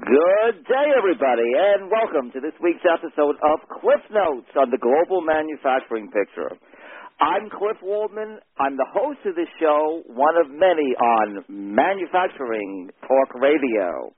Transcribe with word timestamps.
Good 0.00 0.64
day, 0.64 0.88
everybody, 0.96 1.44
and 1.44 1.92
welcome 1.92 2.32
to 2.32 2.40
this 2.40 2.56
week's 2.64 2.80
episode 2.88 3.36
of 3.44 3.60
Cliff 3.68 4.00
Notes 4.08 4.48
on 4.56 4.72
the 4.72 4.80
Global 4.80 5.20
Manufacturing 5.20 6.08
Picture. 6.08 6.56
I'm 7.20 7.52
Cliff 7.52 7.76
Waldman. 7.84 8.40
I'm 8.56 8.80
the 8.80 8.88
host 8.96 9.20
of 9.28 9.36
this 9.36 9.52
show, 9.60 10.00
one 10.08 10.40
of 10.40 10.48
many 10.48 10.96
on 10.96 11.44
Manufacturing 11.52 12.88
Talk 13.04 13.28
Radio. 13.36 14.16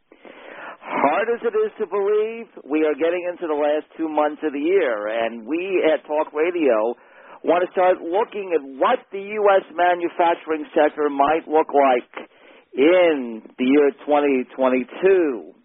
Hard 0.78 1.26
as 1.34 1.42
it 1.42 1.50
is 1.50 1.74
to 1.82 1.90
believe, 1.90 2.46
we 2.62 2.86
are 2.86 2.94
getting 2.94 3.26
into 3.26 3.50
the 3.50 3.58
last 3.58 3.90
two 3.98 4.06
months 4.06 4.38
of 4.46 4.54
the 4.54 4.62
year, 4.62 5.10
and 5.10 5.42
we 5.50 5.82
at 5.82 6.06
Talk 6.06 6.30
Radio 6.30 6.94
want 7.42 7.66
to 7.66 7.68
start 7.74 7.98
looking 7.98 8.54
at 8.54 8.62
what 8.78 9.02
the 9.10 9.34
U.S. 9.42 9.66
manufacturing 9.74 10.62
sector 10.78 11.10
might 11.10 11.42
look 11.50 11.74
like 11.74 12.30
in 12.70 13.42
the 13.58 13.66
year 13.66 13.90
2022. 14.06 15.58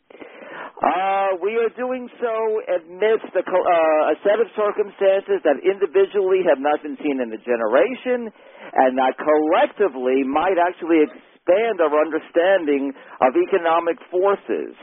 Uh, 0.78 1.42
we 1.42 1.58
are 1.58 1.74
doing 1.74 2.06
so 2.22 2.36
amidst 2.70 3.34
a, 3.34 3.42
uh, 3.42 4.14
a 4.14 4.16
set 4.22 4.38
of 4.38 4.46
circumstances 4.54 5.42
that 5.42 5.58
individually 5.66 6.46
have 6.46 6.62
not 6.62 6.78
been 6.86 6.94
seen 7.02 7.18
in 7.18 7.34
a 7.34 7.42
generation 7.42 8.30
and 8.30 8.94
that 8.94 9.18
collectively 9.18 10.22
might 10.22 10.62
actually 10.62 11.02
expand 11.02 11.82
our 11.82 11.98
understanding 11.98 12.94
of 13.26 13.34
economic 13.34 13.98
forces. 14.14 14.78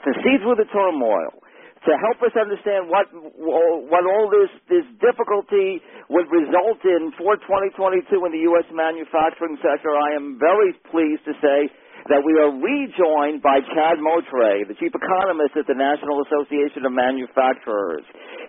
To 0.00 0.10
see 0.24 0.40
through 0.40 0.56
the 0.56 0.70
turmoil, 0.72 1.36
to 1.84 1.92
help 2.00 2.24
us 2.24 2.32
understand 2.32 2.88
what 2.88 3.08
what 3.12 4.04
all 4.08 4.32
this 4.32 4.48
this 4.72 4.88
difficulty 5.04 5.84
would 6.08 6.32
result 6.32 6.80
in 6.88 7.12
for 7.20 7.36
2022 7.44 8.08
in 8.08 8.32
the 8.32 8.44
U.S. 8.52 8.64
manufacturing 8.72 9.60
sector, 9.60 9.92
I 9.92 10.16
am 10.16 10.40
very 10.40 10.72
pleased 10.88 11.28
to 11.28 11.36
say 11.44 11.68
that 12.10 12.26
we 12.26 12.34
are 12.42 12.50
rejoined 12.50 13.38
by 13.38 13.62
Chad 13.70 14.02
Moutray, 14.02 14.66
the 14.66 14.74
chief 14.74 14.90
economist 14.90 15.54
at 15.54 15.70
the 15.70 15.78
National 15.78 16.26
Association 16.26 16.82
of 16.82 16.90
Manufacturers. 16.90 18.02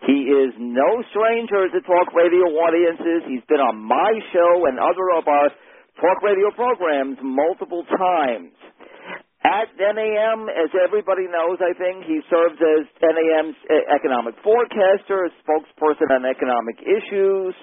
He 0.09 0.33
is 0.33 0.57
no 0.57 1.05
stranger 1.13 1.69
to 1.69 1.79
talk 1.85 2.09
radio 2.17 2.49
audiences. 2.57 3.21
He's 3.29 3.45
been 3.45 3.61
on 3.61 3.77
my 3.77 4.17
show 4.33 4.65
and 4.65 4.81
other 4.81 5.13
of 5.13 5.29
our 5.29 5.53
talk 6.01 6.25
radio 6.25 6.49
programs 6.57 7.21
multiple 7.21 7.85
times. 7.85 8.49
At 9.41 9.73
NAM, 9.73 10.53
as 10.53 10.69
everybody 10.77 11.25
knows, 11.25 11.57
I 11.65 11.73
think, 11.73 12.05
he 12.05 12.21
serves 12.29 12.61
as 12.61 12.85
NAM's 13.01 13.57
uh, 13.73 13.89
economic 13.89 14.37
forecaster, 14.45 15.25
a 15.25 15.33
spokesperson 15.41 16.13
on 16.13 16.29
economic 16.29 16.77
issues. 16.85 17.57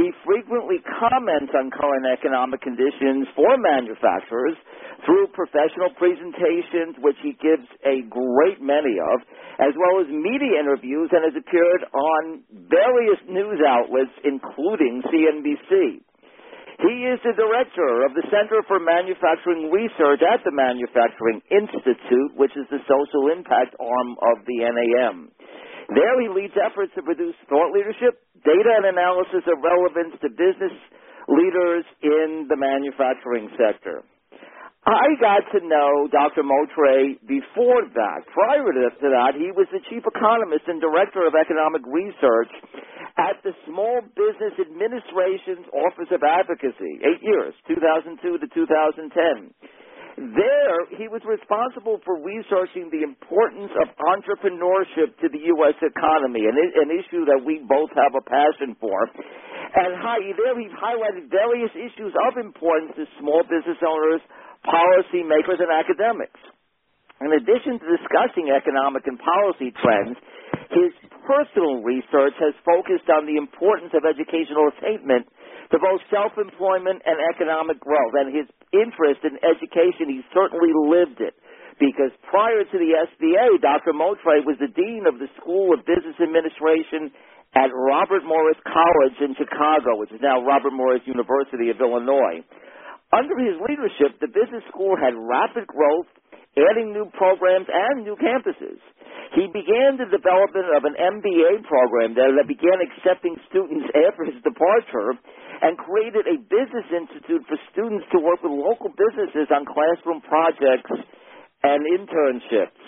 He 0.00 0.16
frequently 0.24 0.80
comments 0.96 1.52
on 1.52 1.68
current 1.76 2.08
economic 2.08 2.64
conditions 2.64 3.28
for 3.36 3.52
manufacturers 3.60 4.56
through 5.04 5.28
professional 5.36 5.92
presentations, 6.00 6.96
which 7.04 7.20
he 7.20 7.36
gives 7.36 7.68
a 7.84 8.00
great 8.08 8.64
many 8.64 8.96
of, 8.96 9.20
as 9.60 9.76
well 9.76 10.00
as 10.00 10.08
media 10.08 10.56
interviews, 10.56 11.12
and 11.12 11.20
has 11.28 11.36
appeared 11.36 11.84
on 11.92 12.40
various 12.64 13.20
news 13.28 13.60
outlets, 13.60 14.12
including 14.24 15.04
CNBC. 15.12 16.00
He 16.80 17.04
is 17.12 17.20
the 17.20 17.36
director 17.36 18.08
of 18.08 18.16
the 18.16 18.24
Center 18.32 18.64
for 18.64 18.80
Manufacturing 18.80 19.68
Research 19.68 20.24
at 20.24 20.40
the 20.48 20.54
Manufacturing 20.54 21.44
Institute, 21.52 22.32
which 22.40 22.56
is 22.56 22.64
the 22.72 22.80
social 22.88 23.28
impact 23.28 23.76
arm 23.76 24.16
of 24.24 24.40
the 24.48 24.64
NAM. 24.64 25.28
There 25.92 26.16
he 26.24 26.32
leads 26.32 26.56
efforts 26.56 26.96
to 26.96 27.04
produce 27.04 27.36
thought 27.52 27.76
leadership, 27.76 28.24
data 28.48 28.72
and 28.80 28.96
analysis 28.96 29.44
of 29.44 29.60
relevance 29.60 30.16
to 30.24 30.32
business 30.32 30.72
leaders 31.28 31.84
in 32.00 32.48
the 32.48 32.56
manufacturing 32.56 33.52
sector. 33.60 34.00
I 34.88 35.12
got 35.20 35.44
to 35.52 35.60
know 35.60 36.08
Dr. 36.08 36.40
Moutray 36.40 37.20
before 37.28 37.84
that. 37.92 38.24
Prior 38.32 38.64
to 38.64 39.08
that, 39.12 39.36
he 39.36 39.52
was 39.52 39.68
the 39.68 39.84
chief 39.92 40.00
economist 40.08 40.64
and 40.64 40.80
director 40.80 41.28
of 41.28 41.36
economic 41.36 41.84
research 41.84 42.48
at 43.18 43.42
the 43.42 43.54
Small 43.66 44.02
Business 44.14 44.54
Administration's 44.60 45.66
Office 45.72 46.10
of 46.12 46.22
Advocacy, 46.22 47.02
eight 47.02 47.22
years, 47.22 47.54
2002 47.66 48.20
to 48.38 48.46
2010. 48.46 49.54
There, 50.36 50.78
he 51.00 51.08
was 51.08 51.24
responsible 51.24 52.02
for 52.04 52.20
researching 52.20 52.92
the 52.92 53.06
importance 53.06 53.72
of 53.80 53.88
entrepreneurship 54.04 55.16
to 55.22 55.32
the 55.32 55.48
U.S. 55.56 55.78
economy, 55.80 56.44
an, 56.44 56.58
an 56.58 56.90
issue 56.92 57.24
that 57.30 57.40
we 57.40 57.64
both 57.64 57.88
have 57.96 58.12
a 58.12 58.24
passion 58.26 58.76
for. 58.76 59.08
And 59.70 59.96
there, 60.02 60.58
he 60.58 60.68
highlighted 60.76 61.30
various 61.30 61.70
issues 61.72 62.12
of 62.28 62.36
importance 62.36 62.98
to 63.00 63.06
small 63.22 63.46
business 63.46 63.80
owners 63.80 64.20
policymakers, 64.64 65.60
and 65.60 65.72
academics. 65.72 66.40
In 67.20 67.32
addition 67.36 67.80
to 67.80 67.86
discussing 67.96 68.48
economic 68.48 69.04
and 69.06 69.20
policy 69.20 69.72
trends, 69.76 70.16
his 70.70 70.94
personal 71.26 71.82
research 71.82 72.34
has 72.38 72.54
focused 72.62 73.10
on 73.10 73.26
the 73.26 73.34
importance 73.34 73.90
of 73.94 74.06
educational 74.06 74.70
attainment 74.70 75.26
to 75.70 75.78
both 75.78 76.02
self-employment 76.10 77.02
and 77.06 77.16
economic 77.34 77.78
growth. 77.78 78.14
And 78.14 78.30
his 78.30 78.46
interest 78.74 79.22
in 79.26 79.38
education, 79.42 80.10
he 80.10 80.22
certainly 80.34 80.70
lived 80.74 81.22
it. 81.22 81.34
Because 81.78 82.12
prior 82.28 82.62
to 82.62 82.76
the 82.76 82.92
SBA, 82.92 83.64
Dr. 83.64 83.96
Moutray 83.96 84.44
was 84.44 84.60
the 84.60 84.68
dean 84.68 85.08
of 85.08 85.16
the 85.16 85.32
School 85.40 85.72
of 85.72 85.86
Business 85.88 86.18
Administration 86.20 87.08
at 87.56 87.72
Robert 87.72 88.22
Morris 88.22 88.60
College 88.62 89.16
in 89.18 89.34
Chicago, 89.34 89.96
which 89.96 90.12
is 90.12 90.20
now 90.22 90.44
Robert 90.44 90.76
Morris 90.76 91.02
University 91.08 91.72
of 91.72 91.80
Illinois. 91.80 92.44
Under 93.10 93.34
his 93.42 93.58
leadership, 93.66 94.20
the 94.22 94.30
business 94.30 94.62
school 94.70 94.94
had 94.94 95.18
rapid 95.18 95.66
growth, 95.66 96.06
adding 96.54 96.92
new 96.94 97.10
programs 97.16 97.66
and 97.66 98.06
new 98.06 98.14
campuses. 98.14 98.78
He 99.34 99.46
began 99.46 99.94
the 99.94 100.10
development 100.10 100.68
of 100.74 100.82
an 100.82 100.98
MBA 100.98 101.62
program 101.70 102.18
that 102.18 102.34
began 102.50 102.82
accepting 102.82 103.38
students 103.46 103.86
after 103.94 104.26
his 104.26 104.42
departure 104.42 105.14
and 105.62 105.78
created 105.78 106.26
a 106.26 106.36
business 106.50 106.88
institute 106.90 107.46
for 107.46 107.58
students 107.70 108.06
to 108.10 108.18
work 108.18 108.42
with 108.42 108.50
local 108.50 108.90
businesses 108.90 109.46
on 109.54 109.62
classroom 109.68 110.18
projects 110.26 110.90
and 111.62 111.84
internships. 111.94 112.80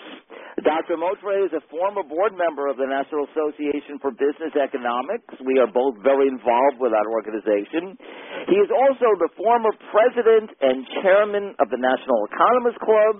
Dr. 0.61 1.01
Moutray 1.01 1.49
is 1.49 1.53
a 1.53 1.63
former 1.69 2.05
board 2.05 2.37
member 2.37 2.69
of 2.69 2.77
the 2.77 2.85
National 2.85 3.25
Association 3.25 3.97
for 3.97 4.13
Business 4.13 4.53
Economics. 4.53 5.33
We 5.41 5.57
are 5.57 5.69
both 5.69 5.97
very 6.05 6.29
involved 6.29 6.77
with 6.77 6.93
that 6.93 7.07
organization. 7.09 7.97
He 8.49 8.57
is 8.61 8.69
also 8.69 9.17
the 9.17 9.33
former 9.33 9.73
president 9.89 10.53
and 10.61 10.85
chairman 11.01 11.57
of 11.57 11.73
the 11.73 11.81
National 11.81 12.29
Economists 12.29 12.81
Club, 12.85 13.13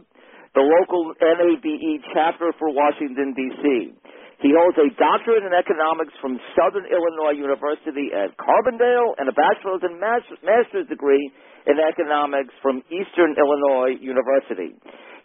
the 0.54 0.62
local 0.62 1.14
NABE 1.18 2.06
chapter 2.14 2.54
for 2.62 2.70
Washington, 2.70 3.34
D.C. 3.34 3.94
He 4.42 4.52
holds 4.54 4.78
a 4.78 4.92
doctorate 5.00 5.48
in 5.48 5.56
economics 5.56 6.14
from 6.20 6.38
Southern 6.54 6.86
Illinois 6.86 7.34
University 7.34 8.12
at 8.14 8.36
Carbondale 8.38 9.18
and 9.18 9.32
a 9.32 9.36
bachelor's 9.36 9.82
and 9.82 9.98
master's 9.98 10.86
degree 10.92 11.32
in 11.66 11.80
economics 11.80 12.54
from 12.62 12.84
Eastern 12.92 13.34
Illinois 13.40 13.96
University. 13.98 14.76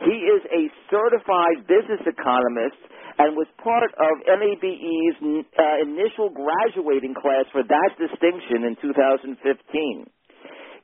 He 0.06 0.16
is 0.22 0.41
a 0.55 0.71
certified 0.87 1.66
business 1.66 1.99
economist 2.06 2.78
and 3.19 3.34
was 3.34 3.50
part 3.59 3.91
of 3.91 4.12
NABE's 4.31 5.19
uh, 5.19 5.77
initial 5.83 6.31
graduating 6.31 7.19
class 7.19 7.50
for 7.50 7.66
that 7.66 7.91
distinction 7.99 8.62
in 8.71 8.78
2015. 8.78 10.06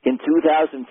In 0.05 0.21
2014, 0.21 0.85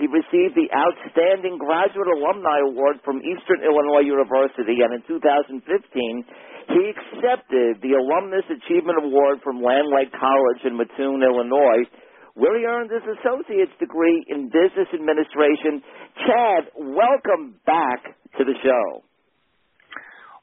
he 0.00 0.08
received 0.08 0.56
the 0.56 0.72
Outstanding 0.72 1.60
Graduate 1.60 2.08
Alumni 2.08 2.64
Award 2.64 2.96
from 3.04 3.20
Eastern 3.20 3.60
Illinois 3.60 4.00
University, 4.00 4.80
and 4.80 4.96
in 4.96 5.04
2015, 5.04 5.60
he 5.60 6.82
accepted 6.88 7.84
the 7.84 8.00
Alumnus 8.00 8.48
Achievement 8.48 8.96
Award 9.04 9.44
from 9.44 9.60
Land 9.60 9.92
Lake 9.92 10.08
College 10.16 10.64
in 10.64 10.72
Mattoon, 10.72 11.20
Illinois, 11.20 11.84
where 12.32 12.56
he 12.56 12.64
earned 12.64 12.88
his 12.88 13.04
associate's 13.20 13.76
degree 13.76 14.24
in 14.32 14.48
business 14.48 14.88
administration. 14.96 15.84
Chad, 16.24 16.72
welcome 16.96 17.60
back 17.68 18.16
to 18.40 18.44
the 18.48 18.56
show. 18.64 19.04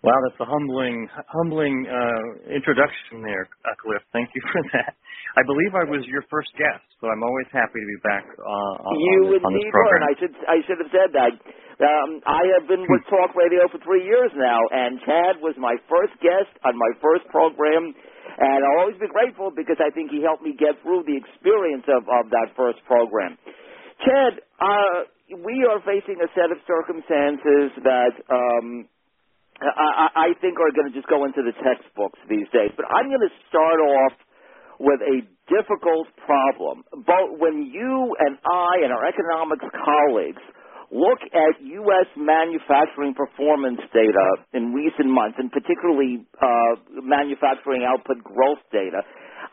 Wow, 0.05 0.17
that's 0.29 0.39
a 0.39 0.45
humbling, 0.45 1.09
humbling 1.25 1.89
uh, 1.89 2.53
introduction 2.53 3.25
there, 3.25 3.49
Cliff. 3.81 4.01
Thank 4.13 4.29
you 4.37 4.41
for 4.53 4.61
that. 4.77 4.93
I 5.37 5.43
believe 5.45 5.73
I 5.73 5.85
was 5.85 6.05
your 6.05 6.25
first 6.29 6.49
guest, 6.57 6.85
so 7.01 7.09
I'm 7.09 7.21
always 7.21 7.49
happy 7.53 7.81
to 7.81 7.89
be 7.89 8.01
back 8.05 8.25
uh, 8.25 8.89
on, 8.89 8.93
you 8.97 9.17
on, 9.25 9.33
this, 9.33 9.43
on 9.45 9.51
this 9.53 9.67
program. 9.69 9.89
Were, 9.89 9.97
and 9.97 10.05
I 10.05 10.13
should 10.17 10.35
I 10.45 10.57
should 10.65 10.79
have 10.81 10.93
said 10.93 11.09
that. 11.13 11.33
Um, 11.77 12.25
I 12.25 12.41
have 12.57 12.65
been 12.65 12.89
with 12.89 13.05
Talk 13.05 13.37
Radio 13.37 13.69
for 13.69 13.77
three 13.85 14.01
years 14.01 14.33
now, 14.33 14.57
and 14.73 14.97
Chad 15.05 15.37
was 15.45 15.53
my 15.61 15.77
first 15.85 16.17
guest 16.25 16.49
on 16.65 16.73
my 16.73 16.89
first 16.97 17.29
program 17.29 17.93
and 18.37 18.61
I'll 18.61 18.85
always 18.85 19.01
be 19.01 19.09
grateful 19.09 19.49
because 19.49 19.81
I 19.81 19.89
think 19.89 20.13
he 20.13 20.21
helped 20.21 20.45
me 20.45 20.53
get 20.53 20.77
through 20.85 21.09
the 21.09 21.17
experience 21.17 21.89
of, 21.89 22.05
of 22.05 22.29
that 22.29 22.53
first 22.53 22.77
program. 22.85 23.33
Chad, 24.05 24.45
uh, 24.61 25.09
we 25.41 25.65
are 25.65 25.81
facing 25.81 26.21
a 26.21 26.29
set 26.37 26.53
of 26.53 26.61
circumstances 26.69 27.73
that 27.81 28.13
um, 28.29 28.85
I, 29.61 30.09
I 30.15 30.27
think 30.41 30.59
are 30.59 30.71
going 30.75 30.91
to 30.91 30.95
just 30.95 31.09
go 31.09 31.25
into 31.25 31.41
the 31.43 31.53
textbooks 31.63 32.19
these 32.29 32.47
days. 32.53 32.71
But 32.77 32.87
I'm 32.91 33.09
going 33.09 33.23
to 33.25 33.33
start 33.49 33.79
off 33.81 34.13
with 34.79 35.01
a 35.01 35.23
difficult 35.49 36.07
problem. 36.25 36.83
But 37.05 37.39
when 37.39 37.65
you 37.71 38.15
and 38.19 38.37
I 38.45 38.83
and 38.83 38.93
our 38.93 39.05
economics 39.07 39.65
colleagues 39.73 40.43
look 40.91 41.19
at 41.33 41.53
U.S. 41.61 42.07
manufacturing 42.17 43.13
performance 43.15 43.81
data 43.93 44.27
in 44.53 44.73
recent 44.73 45.09
months, 45.09 45.37
and 45.39 45.51
particularly 45.51 46.25
uh, 46.41 46.73
manufacturing 47.03 47.83
output 47.83 48.23
growth 48.23 48.61
data, 48.71 49.01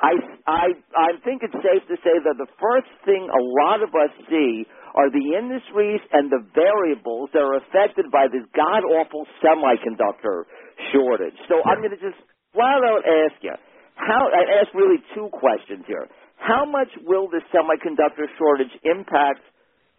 I, 0.01 0.13
I, 0.47 0.67
I 0.97 1.11
think 1.23 1.43
it's 1.43 1.55
safe 1.63 1.85
to 1.87 1.97
say 2.03 2.17
that 2.23 2.37
the 2.39 2.51
first 2.59 2.91
thing 3.05 3.29
a 3.31 3.43
lot 3.65 3.83
of 3.83 3.91
us 3.95 4.11
see 4.31 4.67
are 4.95 5.11
the 5.11 5.35
industries 5.35 6.01
and 6.15 6.31
the 6.31 6.43
variables 6.55 7.31
that 7.35 7.43
are 7.43 7.59
affected 7.59 8.11
by 8.11 8.31
this 8.31 8.47
god 8.55 8.87
awful 8.87 9.27
semiconductor 9.43 10.47
shortage. 10.95 11.35
So 11.51 11.63
I'm 11.67 11.83
going 11.83 11.95
to 11.95 12.03
just 12.03 12.19
flat 12.55 12.83
out 12.87 13.03
ask 13.03 13.39
you, 13.43 13.55
how 13.95 14.27
I 14.31 14.63
ask 14.63 14.75
really 14.75 15.03
two 15.15 15.31
questions 15.35 15.85
here. 15.87 16.07
How 16.39 16.67
much 16.67 16.91
will 17.07 17.29
the 17.31 17.43
semiconductor 17.55 18.27
shortage 18.39 18.75
impact 18.83 19.43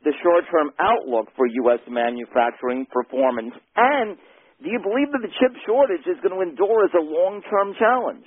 the 0.04 0.14
short-term 0.22 0.72
outlook 0.80 1.32
for 1.36 1.48
U.S. 1.68 1.80
manufacturing 1.88 2.86
performance? 2.92 3.56
And 3.76 4.18
do 4.64 4.70
you 4.70 4.80
believe 4.80 5.12
that 5.12 5.24
the 5.24 5.32
chip 5.40 5.56
shortage 5.66 6.08
is 6.08 6.20
going 6.24 6.36
to 6.36 6.44
endure 6.44 6.86
as 6.86 6.92
a 6.96 7.04
long-term 7.04 7.76
challenge? 7.80 8.26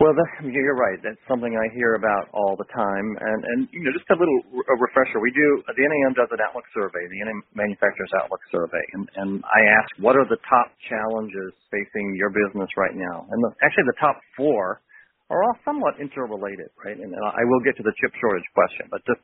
Well, 0.00 0.14
that, 0.14 0.30
you're 0.46 0.74
right. 0.78 0.98
That's 1.04 1.20
something 1.30 1.54
I 1.54 1.70
hear 1.74 1.94
about 1.94 2.30
all 2.34 2.56
the 2.58 2.66
time. 2.74 3.06
And, 3.20 3.40
and 3.46 3.60
you 3.70 3.84
know, 3.86 3.92
just 3.94 4.10
a 4.10 4.18
little 4.18 4.40
a 4.66 4.76
refresher. 4.82 5.20
We 5.22 5.30
do 5.30 5.62
the 5.70 5.76
NAM 5.86 6.14
does 6.18 6.30
an 6.34 6.42
outlook 6.42 6.66
survey, 6.74 7.02
the 7.10 7.20
NAM 7.22 7.42
manufacturers 7.54 8.10
outlook 8.18 8.42
survey, 8.50 8.82
and, 8.94 9.06
and 9.18 9.30
I 9.46 9.60
ask 9.78 9.88
what 10.02 10.16
are 10.18 10.26
the 10.26 10.40
top 10.50 10.74
challenges 10.90 11.54
facing 11.70 12.16
your 12.18 12.30
business 12.34 12.70
right 12.78 12.96
now. 12.96 13.26
And 13.30 13.38
the, 13.44 13.50
actually, 13.62 13.86
the 13.90 14.00
top 14.02 14.18
four 14.36 14.82
are 15.30 15.42
all 15.46 15.56
somewhat 15.64 15.96
interrelated, 16.02 16.70
right? 16.84 16.98
And 16.98 17.14
I 17.14 17.42
will 17.48 17.62
get 17.64 17.78
to 17.78 17.84
the 17.86 17.94
chip 18.02 18.12
shortage 18.20 18.46
question, 18.54 18.90
but 18.90 19.00
just 19.06 19.22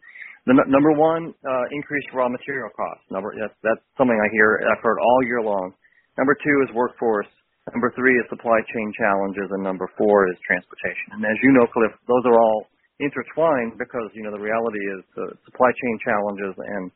the 0.48 0.54
n- 0.56 0.70
number 0.72 0.94
one, 0.94 1.34
uh, 1.44 1.66
increased 1.74 2.08
raw 2.14 2.30
material 2.30 2.70
costs. 2.78 3.04
Number 3.10 3.34
that's, 3.36 3.54
that's 3.66 3.82
something 3.98 4.16
I 4.16 4.30
hear 4.32 4.62
I've 4.70 4.82
heard 4.82 4.98
all 5.02 5.20
year 5.26 5.42
long. 5.42 5.74
Number 6.18 6.34
two 6.38 6.56
is 6.66 6.70
workforce 6.74 7.28
Number 7.68 7.92
three 7.92 8.16
is 8.16 8.24
supply 8.32 8.56
chain 8.72 8.88
challenges, 8.96 9.52
and 9.52 9.60
number 9.60 9.84
four 10.00 10.26
is 10.32 10.36
transportation. 10.48 11.12
And 11.12 11.22
as 11.28 11.36
you 11.44 11.52
know, 11.52 11.68
Cliff, 11.68 11.92
those 12.08 12.24
are 12.24 12.40
all 12.40 12.66
intertwined 12.98 13.76
because 13.76 14.08
you 14.16 14.24
know 14.24 14.32
the 14.32 14.40
reality 14.40 14.80
is 14.80 15.00
the 15.12 15.28
supply 15.44 15.68
chain 15.68 15.94
challenges 16.00 16.56
and 16.56 16.90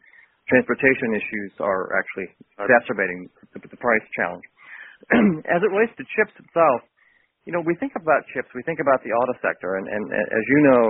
transportation 0.49 1.17
issues 1.17 1.53
are 1.61 1.93
actually 1.97 2.29
exacerbating 2.61 3.29
the, 3.53 3.61
the 3.61 3.81
price 3.81 4.05
challenge. 4.17 4.45
as 5.53 5.61
it 5.61 5.71
relates 5.73 5.93
to 6.01 6.05
chips 6.17 6.33
itself, 6.41 6.81
you 7.45 7.53
know, 7.53 7.61
we 7.61 7.77
think 7.77 7.93
about 7.97 8.25
chips, 8.33 8.49
we 8.57 8.65
think 8.65 8.81
about 8.81 9.05
the 9.05 9.13
auto 9.13 9.37
sector, 9.45 9.77
and, 9.77 9.85
and 9.85 10.05
as 10.13 10.45
you 10.49 10.61
know, 10.65 10.83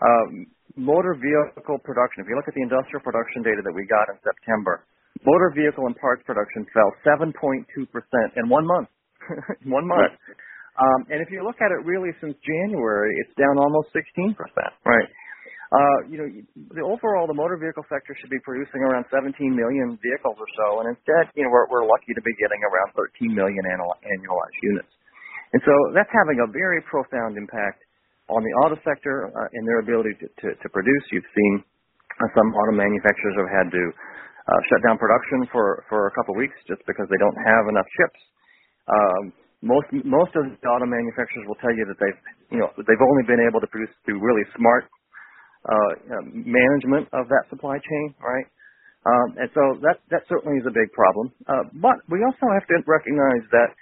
um, 0.00 0.30
motor 0.78 1.18
vehicle 1.18 1.82
production. 1.82 2.22
If 2.22 2.30
you 2.30 2.38
look 2.38 2.46
at 2.46 2.54
the 2.54 2.62
industrial 2.62 3.02
production 3.02 3.42
data 3.42 3.58
that 3.66 3.74
we 3.74 3.86
got 3.90 4.06
in 4.06 4.16
September, 4.22 4.86
motor 5.26 5.50
vehicle 5.50 5.90
and 5.90 5.98
parts 5.98 6.22
production 6.22 6.62
fell 6.70 6.90
7.2% 7.02 7.66
in 8.38 8.46
one 8.46 8.66
month. 8.66 8.88
one 9.66 9.86
month. 9.86 10.14
Right. 10.14 10.36
Um, 10.80 11.00
and 11.12 11.18
if 11.20 11.28
you 11.28 11.44
look 11.44 11.60
at 11.60 11.74
it 11.74 11.84
really 11.84 12.14
since 12.24 12.32
January, 12.40 13.12
it's 13.20 13.34
down 13.36 13.60
almost 13.60 13.92
16%. 13.92 14.32
Right. 14.86 15.08
Uh, 15.70 15.98
you 16.10 16.18
know, 16.18 16.26
the 16.74 16.82
overall, 16.82 17.30
the 17.30 17.36
motor 17.36 17.54
vehicle 17.54 17.86
sector 17.86 18.10
should 18.18 18.32
be 18.32 18.42
producing 18.42 18.82
around 18.82 19.06
17 19.06 19.30
million 19.54 19.94
vehicles 20.02 20.34
or 20.34 20.50
so, 20.58 20.82
and 20.82 20.90
instead, 20.90 21.30
you 21.38 21.46
know, 21.46 21.50
we're, 21.52 21.70
we're 21.70 21.86
lucky 21.86 22.10
to 22.10 22.22
be 22.26 22.34
getting 22.42 22.58
around 22.66 22.90
13 22.98 23.30
million 23.30 23.62
annual, 23.70 23.94
annualized 24.02 24.58
units. 24.66 24.90
And 25.54 25.62
so 25.62 25.70
that's 25.94 26.10
having 26.10 26.42
a 26.42 26.48
very 26.50 26.82
profound 26.90 27.38
impact 27.38 27.86
on 28.26 28.42
the 28.42 28.50
auto 28.66 28.82
sector 28.82 29.30
uh, 29.30 29.46
and 29.54 29.62
their 29.62 29.78
ability 29.78 30.18
to, 30.22 30.26
to, 30.42 30.48
to 30.58 30.66
produce. 30.74 31.04
You've 31.14 31.30
seen 31.34 31.62
uh, 32.18 32.26
some 32.34 32.50
auto 32.50 32.74
manufacturers 32.74 33.38
have 33.38 33.50
had 33.50 33.68
to 33.70 33.84
uh, 34.50 34.60
shut 34.74 34.82
down 34.82 34.98
production 34.98 35.46
for, 35.54 35.86
for 35.86 36.10
a 36.10 36.12
couple 36.18 36.34
of 36.34 36.38
weeks 36.42 36.58
just 36.66 36.82
because 36.86 37.06
they 37.14 37.18
don't 37.22 37.38
have 37.46 37.70
enough 37.70 37.86
chips 37.94 38.20
um, 38.90 39.22
most 39.62 39.86
most 40.04 40.34
of 40.36 40.44
the 40.50 40.68
auto 40.68 40.86
manufacturers 40.86 41.46
will 41.48 41.60
tell 41.62 41.72
you 41.74 41.86
that 41.86 41.98
they've 42.02 42.20
you 42.50 42.60
know 42.60 42.70
they've 42.76 43.06
only 43.06 43.24
been 43.30 43.42
able 43.46 43.60
to 43.62 43.70
produce 43.70 43.94
through 44.04 44.18
really 44.20 44.44
smart 44.58 44.86
uh, 45.68 45.92
management 46.32 47.08
of 47.14 47.28
that 47.28 47.46
supply 47.50 47.78
chain, 47.78 48.14
right? 48.22 48.46
Um, 49.08 49.28
and 49.40 49.48
so 49.56 49.80
that 49.80 49.98
that 50.12 50.28
certainly 50.28 50.60
is 50.60 50.66
a 50.68 50.74
big 50.74 50.92
problem. 50.92 51.32
Uh, 51.48 51.64
but 51.80 52.04
we 52.12 52.20
also 52.20 52.46
have 52.52 52.66
to 52.68 52.76
recognize 52.84 53.44
that 53.52 53.72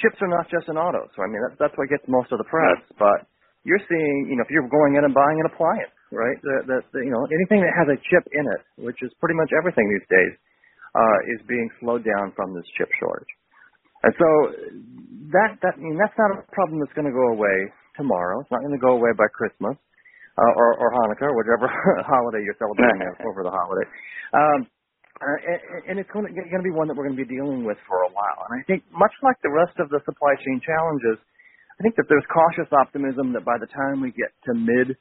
chips 0.00 0.20
are 0.20 0.28
not 0.28 0.44
just 0.52 0.68
in 0.68 0.76
autos. 0.76 1.08
So 1.16 1.24
I 1.24 1.28
mean 1.32 1.40
that's 1.40 1.56
that's 1.56 1.76
what 1.80 1.88
gets 1.88 2.04
most 2.08 2.32
of 2.36 2.38
the 2.38 2.48
press. 2.52 2.80
But 3.00 3.24
you're 3.64 3.82
seeing, 3.88 4.28
you 4.28 4.36
know, 4.36 4.44
if 4.44 4.52
you're 4.52 4.68
going 4.68 5.00
in 5.00 5.04
and 5.08 5.14
buying 5.16 5.40
an 5.40 5.48
appliance, 5.48 5.92
right? 6.12 6.36
That 6.44 6.62
that 6.68 6.82
you 7.00 7.12
know 7.12 7.24
anything 7.32 7.64
that 7.64 7.74
has 7.80 7.88
a 7.88 7.98
chip 8.12 8.24
in 8.36 8.44
it, 8.44 8.62
which 8.84 9.00
is 9.00 9.10
pretty 9.24 9.40
much 9.40 9.50
everything 9.56 9.88
these 9.88 10.08
days, 10.12 10.34
uh, 10.96 11.18
is 11.32 11.40
being 11.48 11.68
slowed 11.80 12.04
down 12.04 12.36
from 12.36 12.52
this 12.52 12.68
chip 12.76 12.92
shortage. 13.00 13.32
And 14.02 14.12
so 14.14 14.28
that 15.34 15.58
that 15.62 15.74
I 15.76 15.80
mean 15.80 15.98
that's 15.98 16.14
not 16.16 16.30
a 16.32 16.40
problem 16.54 16.80
that's 16.80 16.94
going 16.94 17.08
to 17.08 17.14
go 17.14 17.34
away 17.34 17.56
tomorrow. 17.96 18.40
It's 18.40 18.50
not 18.50 18.62
going 18.62 18.74
to 18.74 18.80
go 18.80 18.94
away 18.94 19.10
by 19.18 19.26
Christmas 19.34 19.74
uh, 20.38 20.52
or 20.54 20.78
or 20.78 20.88
Hanukkah 20.94 21.28
or 21.30 21.36
whatever 21.36 21.66
holiday 22.06 22.46
you're 22.46 22.58
celebrating 22.58 23.02
over 23.28 23.42
the 23.42 23.52
holiday. 23.52 23.86
Um, 24.32 24.60
uh, 25.18 25.34
and, 25.42 25.58
and 25.90 25.94
it's 25.98 26.10
going 26.14 26.30
to, 26.30 26.30
going 26.30 26.62
to 26.62 26.68
be 26.70 26.70
one 26.70 26.86
that 26.86 26.94
we're 26.94 27.10
going 27.10 27.18
to 27.18 27.24
be 27.26 27.26
dealing 27.26 27.66
with 27.66 27.74
for 27.90 28.06
a 28.06 28.10
while. 28.14 28.38
And 28.46 28.54
I 28.54 28.62
think 28.70 28.86
much 28.94 29.10
like 29.26 29.34
the 29.42 29.50
rest 29.50 29.74
of 29.82 29.90
the 29.90 29.98
supply 30.06 30.38
chain 30.46 30.62
challenges, 30.62 31.18
I 31.74 31.82
think 31.82 31.98
that 31.98 32.06
there's 32.06 32.26
cautious 32.30 32.70
optimism 32.70 33.34
that 33.34 33.42
by 33.42 33.58
the 33.58 33.66
time 33.74 33.98
we 33.98 34.14
get 34.14 34.30
to 34.46 34.54
mid 34.54 34.94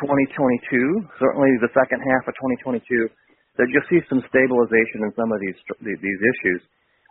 2022, 0.00 1.04
certainly 1.20 1.52
the 1.60 1.68
second 1.76 2.00
half 2.00 2.24
of 2.24 2.32
2022, 2.64 3.12
that 3.60 3.68
you'll 3.68 3.90
see 3.92 4.00
some 4.08 4.24
stabilization 4.30 5.04
in 5.04 5.12
some 5.18 5.28
of 5.34 5.38
these 5.42 5.58
these 5.84 6.22
issues. 6.22 6.60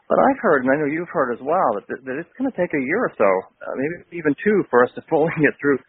But 0.08 0.24
I've 0.24 0.40
heard, 0.40 0.64
and 0.64 0.72
I 0.72 0.80
know 0.80 0.88
you've 0.88 1.12
heard 1.12 1.36
as 1.36 1.44
well, 1.44 1.76
that, 1.76 1.88
that 1.92 2.16
it's 2.16 2.32
going 2.40 2.48
to 2.48 2.56
take 2.56 2.72
a 2.72 2.80
year 2.80 3.12
or 3.12 3.14
so, 3.20 3.28
uh, 3.60 3.76
maybe 3.76 3.96
even 4.16 4.32
two, 4.40 4.64
for 4.72 4.84
us 4.88 4.92
to 4.96 5.04
fully 5.12 5.32
get 5.44 5.52
through 5.60 5.80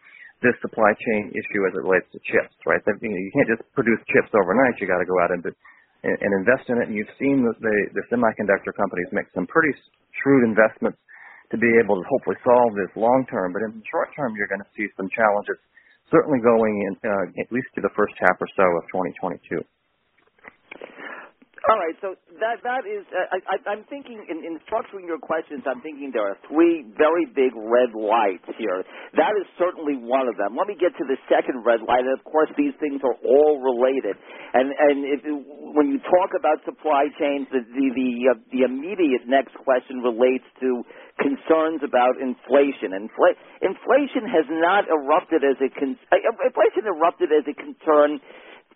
this 0.43 0.55
supply 0.59 0.91
chain 0.95 1.31
issue 1.31 1.61
as 1.67 1.75
it 1.75 1.83
relates 1.83 2.07
to 2.11 2.19
chips, 2.27 2.55
right? 2.67 2.83
That, 2.83 2.99
you, 2.99 3.11
know, 3.11 3.19
you 3.19 3.31
can't 3.35 3.47
just 3.47 3.63
produce 3.75 3.99
chips 4.11 4.31
overnight. 4.35 4.79
You 4.79 4.87
got 4.87 4.99
to 4.99 5.07
go 5.07 5.19
out 5.23 5.31
and, 5.31 5.43
and, 5.43 6.15
and 6.19 6.31
invest 6.35 6.67
in 6.67 6.79
it. 6.79 6.91
And 6.91 6.95
you've 6.95 7.11
seen 7.19 7.43
the, 7.43 7.55
the, 7.59 7.75
the 7.95 8.03
semiconductor 8.11 8.75
companies 8.75 9.07
make 9.11 9.27
some 9.35 9.47
pretty 9.47 9.71
shrewd 10.19 10.47
investments 10.47 10.99
to 11.51 11.57
be 11.59 11.71
able 11.79 11.99
to 11.99 12.05
hopefully 12.07 12.39
solve 12.43 12.75
this 12.75 12.91
long 12.95 13.23
term. 13.27 13.51
But 13.55 13.67
in 13.67 13.79
the 13.79 13.85
short 13.87 14.11
term, 14.15 14.35
you're 14.35 14.51
going 14.51 14.63
to 14.63 14.71
see 14.75 14.87
some 14.95 15.11
challenges, 15.11 15.59
certainly 16.11 16.39
going 16.39 16.75
in, 16.87 16.93
uh, 17.03 17.25
at 17.39 17.51
least 17.51 17.71
to 17.75 17.81
the 17.83 17.91
first 17.95 18.15
half 18.19 18.39
or 18.39 18.47
so 18.55 18.63
of 18.63 18.83
2022. 18.95 19.63
All 21.67 21.75
right, 21.75 21.97
so 21.99 22.15
that 22.39 22.63
that 22.63 22.87
is. 22.87 23.03
Uh, 23.11 23.35
I, 23.51 23.59
I'm 23.67 23.83
thinking 23.91 24.23
in, 24.31 24.47
in 24.47 24.63
structuring 24.63 25.03
your 25.03 25.19
questions. 25.19 25.67
I'm 25.67 25.83
thinking 25.83 26.13
there 26.15 26.23
are 26.23 26.39
three 26.47 26.87
very 26.95 27.27
big 27.27 27.51
red 27.51 27.91
lights 27.91 28.47
here. 28.55 28.79
That 29.19 29.35
is 29.35 29.43
certainly 29.59 29.99
one 29.99 30.31
of 30.31 30.39
them. 30.39 30.55
Let 30.55 30.71
me 30.71 30.79
get 30.79 30.95
to 30.95 31.05
the 31.09 31.19
second 31.27 31.67
red 31.67 31.83
light. 31.83 32.07
And 32.07 32.15
of 32.15 32.23
course, 32.23 32.47
these 32.55 32.71
things 32.79 33.03
are 33.03 33.17
all 33.27 33.59
related. 33.59 34.15
And 34.55 34.71
and 34.71 34.97
if, 35.03 35.19
when 35.75 35.91
you 35.91 35.99
talk 36.07 36.31
about 36.37 36.63
supply 36.63 37.11
chains, 37.19 37.51
the 37.51 37.59
the 37.67 37.85
the, 37.91 38.09
uh, 38.31 38.39
the 38.55 38.61
immediate 38.63 39.27
next 39.27 39.57
question 39.59 39.99
relates 39.99 40.47
to 40.63 40.87
concerns 41.19 41.83
about 41.83 42.15
inflation. 42.23 42.95
Infl- 42.95 43.35
inflation 43.59 44.23
has 44.31 44.47
not 44.47 44.87
erupted 44.87 45.43
as 45.43 45.59
a 45.59 45.67
con- 45.75 45.99
uh, 46.07 46.23
inflation 46.47 46.87
erupted 46.87 47.35
as 47.35 47.43
a 47.51 47.55
concern 47.57 48.23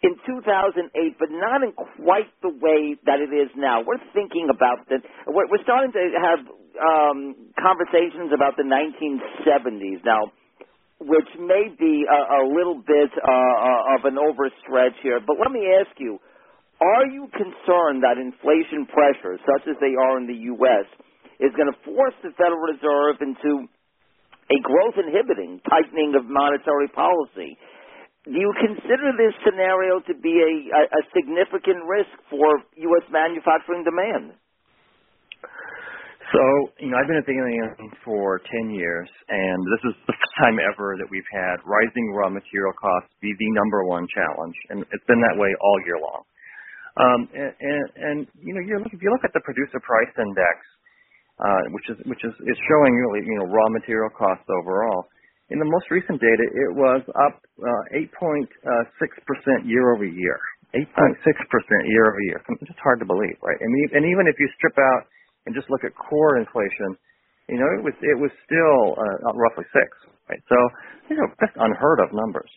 in 0.03 0.19
2008, 0.27 0.91
but 1.17 1.31
not 1.31 1.63
in 1.63 1.71
quite 1.71 2.27
the 2.43 2.51
way 2.51 2.99
that 3.07 3.23
it 3.23 3.31
is 3.31 3.47
now. 3.55 3.79
We're 3.79 4.03
thinking 4.11 4.51
about 4.51 4.83
that. 4.91 4.99
We're, 5.25 5.47
we're 5.47 5.63
starting 5.63 5.95
to 5.95 6.03
have 6.19 6.39
um, 6.75 7.19
conversations 7.55 8.35
about 8.35 8.59
the 8.59 8.67
1970s 8.67 10.03
now, 10.03 10.27
which 10.99 11.31
may 11.39 11.71
be 11.79 12.03
a, 12.03 12.19
a 12.35 12.51
little 12.51 12.83
bit 12.83 13.15
uh, 13.15 13.31
uh, 13.31 13.95
of 13.95 14.03
an 14.03 14.19
overstretch 14.19 14.99
here. 14.99 15.23
But 15.23 15.39
let 15.39 15.55
me 15.55 15.71
ask 15.71 15.95
you: 15.95 16.19
Are 16.83 17.07
you 17.07 17.31
concerned 17.31 18.03
that 18.03 18.19
inflation 18.19 18.83
pressures, 18.91 19.39
such 19.47 19.71
as 19.71 19.79
they 19.79 19.95
are 19.95 20.19
in 20.19 20.27
the 20.27 20.51
U.S., 20.59 20.85
is 21.39 21.55
going 21.55 21.71
to 21.71 21.79
force 21.87 22.15
the 22.27 22.35
Federal 22.35 22.59
Reserve 22.59 23.23
into 23.23 23.71
a 24.51 24.59
growth 24.59 24.99
inhibiting 24.99 25.63
tightening 25.63 26.11
of 26.19 26.27
monetary 26.27 26.91
policy? 26.91 27.55
Do 28.23 28.31
you 28.39 28.51
consider 28.55 29.11
this 29.19 29.35
scenario 29.43 29.99
to 30.07 30.13
be 30.15 30.31
a, 30.31 30.51
a, 30.71 31.01
significant 31.11 31.83
risk 31.83 32.11
for 32.31 32.63
U.S. 32.63 33.05
manufacturing 33.11 33.83
demand? 33.83 34.39
So, 36.31 36.41
you 36.79 36.89
know, 36.89 36.97
I've 36.97 37.05
been 37.05 37.19
at 37.19 37.27
the 37.27 37.35
NAM 37.35 37.91
for 38.01 38.39
10 38.47 38.71
years, 38.71 39.11
and 39.27 39.59
this 39.75 39.91
is 39.91 39.95
the 40.07 40.15
first 40.15 40.33
time 40.39 40.57
ever 40.57 40.95
that 40.97 41.05
we've 41.11 41.27
had 41.35 41.59
rising 41.67 42.15
raw 42.15 42.31
material 42.31 42.71
costs 42.79 43.11
be 43.19 43.29
the 43.35 43.49
number 43.59 43.83
one 43.85 44.07
challenge, 44.09 44.55
and 44.71 44.81
it's 44.95 45.05
been 45.05 45.19
that 45.19 45.35
way 45.35 45.51
all 45.59 45.77
year 45.83 45.99
long. 45.99 46.21
Um, 46.95 47.19
and, 47.35 47.53
and, 47.59 47.85
and, 47.99 48.17
you 48.39 48.55
know, 48.55 48.63
you 48.63 48.79
look, 48.79 48.93
if 48.95 49.01
you 49.03 49.11
look 49.11 49.27
at 49.27 49.35
the 49.35 49.43
producer 49.43 49.83
price 49.83 50.13
index, 50.15 50.57
uh, 51.41 51.63
which 51.73 51.89
is 51.89 51.97
which 52.05 52.21
is, 52.21 52.33
is 52.45 52.57
showing 52.69 52.93
really, 52.93 53.25
you 53.25 53.35
know, 53.41 53.49
raw 53.49 53.65
material 53.73 54.09
costs 54.13 54.45
overall, 54.47 55.09
in 55.49 55.59
the 55.59 55.69
most 55.69 55.91
recent 55.91 56.21
data, 56.21 56.45
it 56.47 56.71
was 56.75 57.01
up 57.19 57.35
uh, 57.61 57.97
8.6% 57.97 58.47
year 59.65 59.93
over 59.95 60.05
year. 60.05 60.39
8.6% 60.75 60.85
year 61.85 62.05
over 62.09 62.21
year. 62.27 62.41
It's 62.49 62.67
just 62.69 62.79
hard 62.81 62.99
to 62.99 63.05
believe, 63.05 63.37
right? 63.43 63.57
And, 63.61 63.71
and 63.93 64.03
even 64.09 64.25
if 64.27 64.35
you 64.39 64.49
strip 64.57 64.77
out 64.79 65.05
and 65.45 65.55
just 65.55 65.69
look 65.69 65.83
at 65.85 65.93
core 65.95 66.37
inflation, 66.39 66.97
you 67.49 67.61
know, 67.61 67.69
it 67.77 67.83
was 67.85 67.93
it 68.01 68.17
was 68.17 68.31
still 68.47 68.97
uh, 68.97 69.31
roughly 69.37 69.69
six, 69.69 69.89
right? 70.31 70.41
So, 70.49 70.57
you 71.13 71.17
know, 71.21 71.29
that's 71.39 71.53
unheard 71.61 71.99
of 72.01 72.09
numbers. 72.15 72.49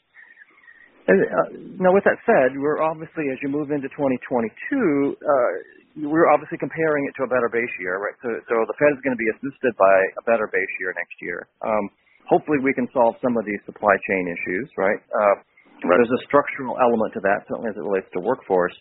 And, 1.09 1.21
uh, 1.21 1.49
now, 1.85 1.93
with 1.93 2.05
that 2.09 2.17
said, 2.25 2.57
we're 2.57 2.81
obviously 2.81 3.29
as 3.35 3.39
you 3.43 3.51
move 3.51 3.71
into 3.75 3.91
2022, 3.93 5.19
uh, 5.21 6.09
we're 6.09 6.33
obviously 6.33 6.59
comparing 6.59 7.05
it 7.11 7.15
to 7.21 7.27
a 7.27 7.31
better 7.31 7.51
base 7.53 7.71
year, 7.83 8.01
right? 8.01 8.17
So, 8.25 8.31
so 8.49 8.55
the 8.71 8.77
Fed 8.81 8.95
is 8.97 9.03
going 9.05 9.13
to 9.19 9.21
be 9.21 9.29
assisted 9.37 9.75
by 9.77 9.97
a 10.17 10.25
better 10.25 10.49
base 10.49 10.71
year 10.81 10.95
next 10.97 11.19
year. 11.21 11.45
Um, 11.61 11.85
hopefully, 12.29 12.59
we 12.63 12.75
can 12.75 12.87
solve 12.93 13.17
some 13.23 13.37
of 13.37 13.45
these 13.47 13.63
supply 13.67 13.95
chain 14.07 14.27
issues, 14.29 14.67
right? 14.77 15.01
Uh, 15.11 15.35
right. 15.87 15.99
There's 15.99 16.13
a 16.13 16.23
structural 16.27 16.77
element 16.79 17.15
to 17.15 17.21
that, 17.23 17.47
certainly 17.49 17.71
as 17.71 17.77
it 17.79 17.85
relates 17.87 18.11
to 18.15 18.21
workforce. 18.21 18.75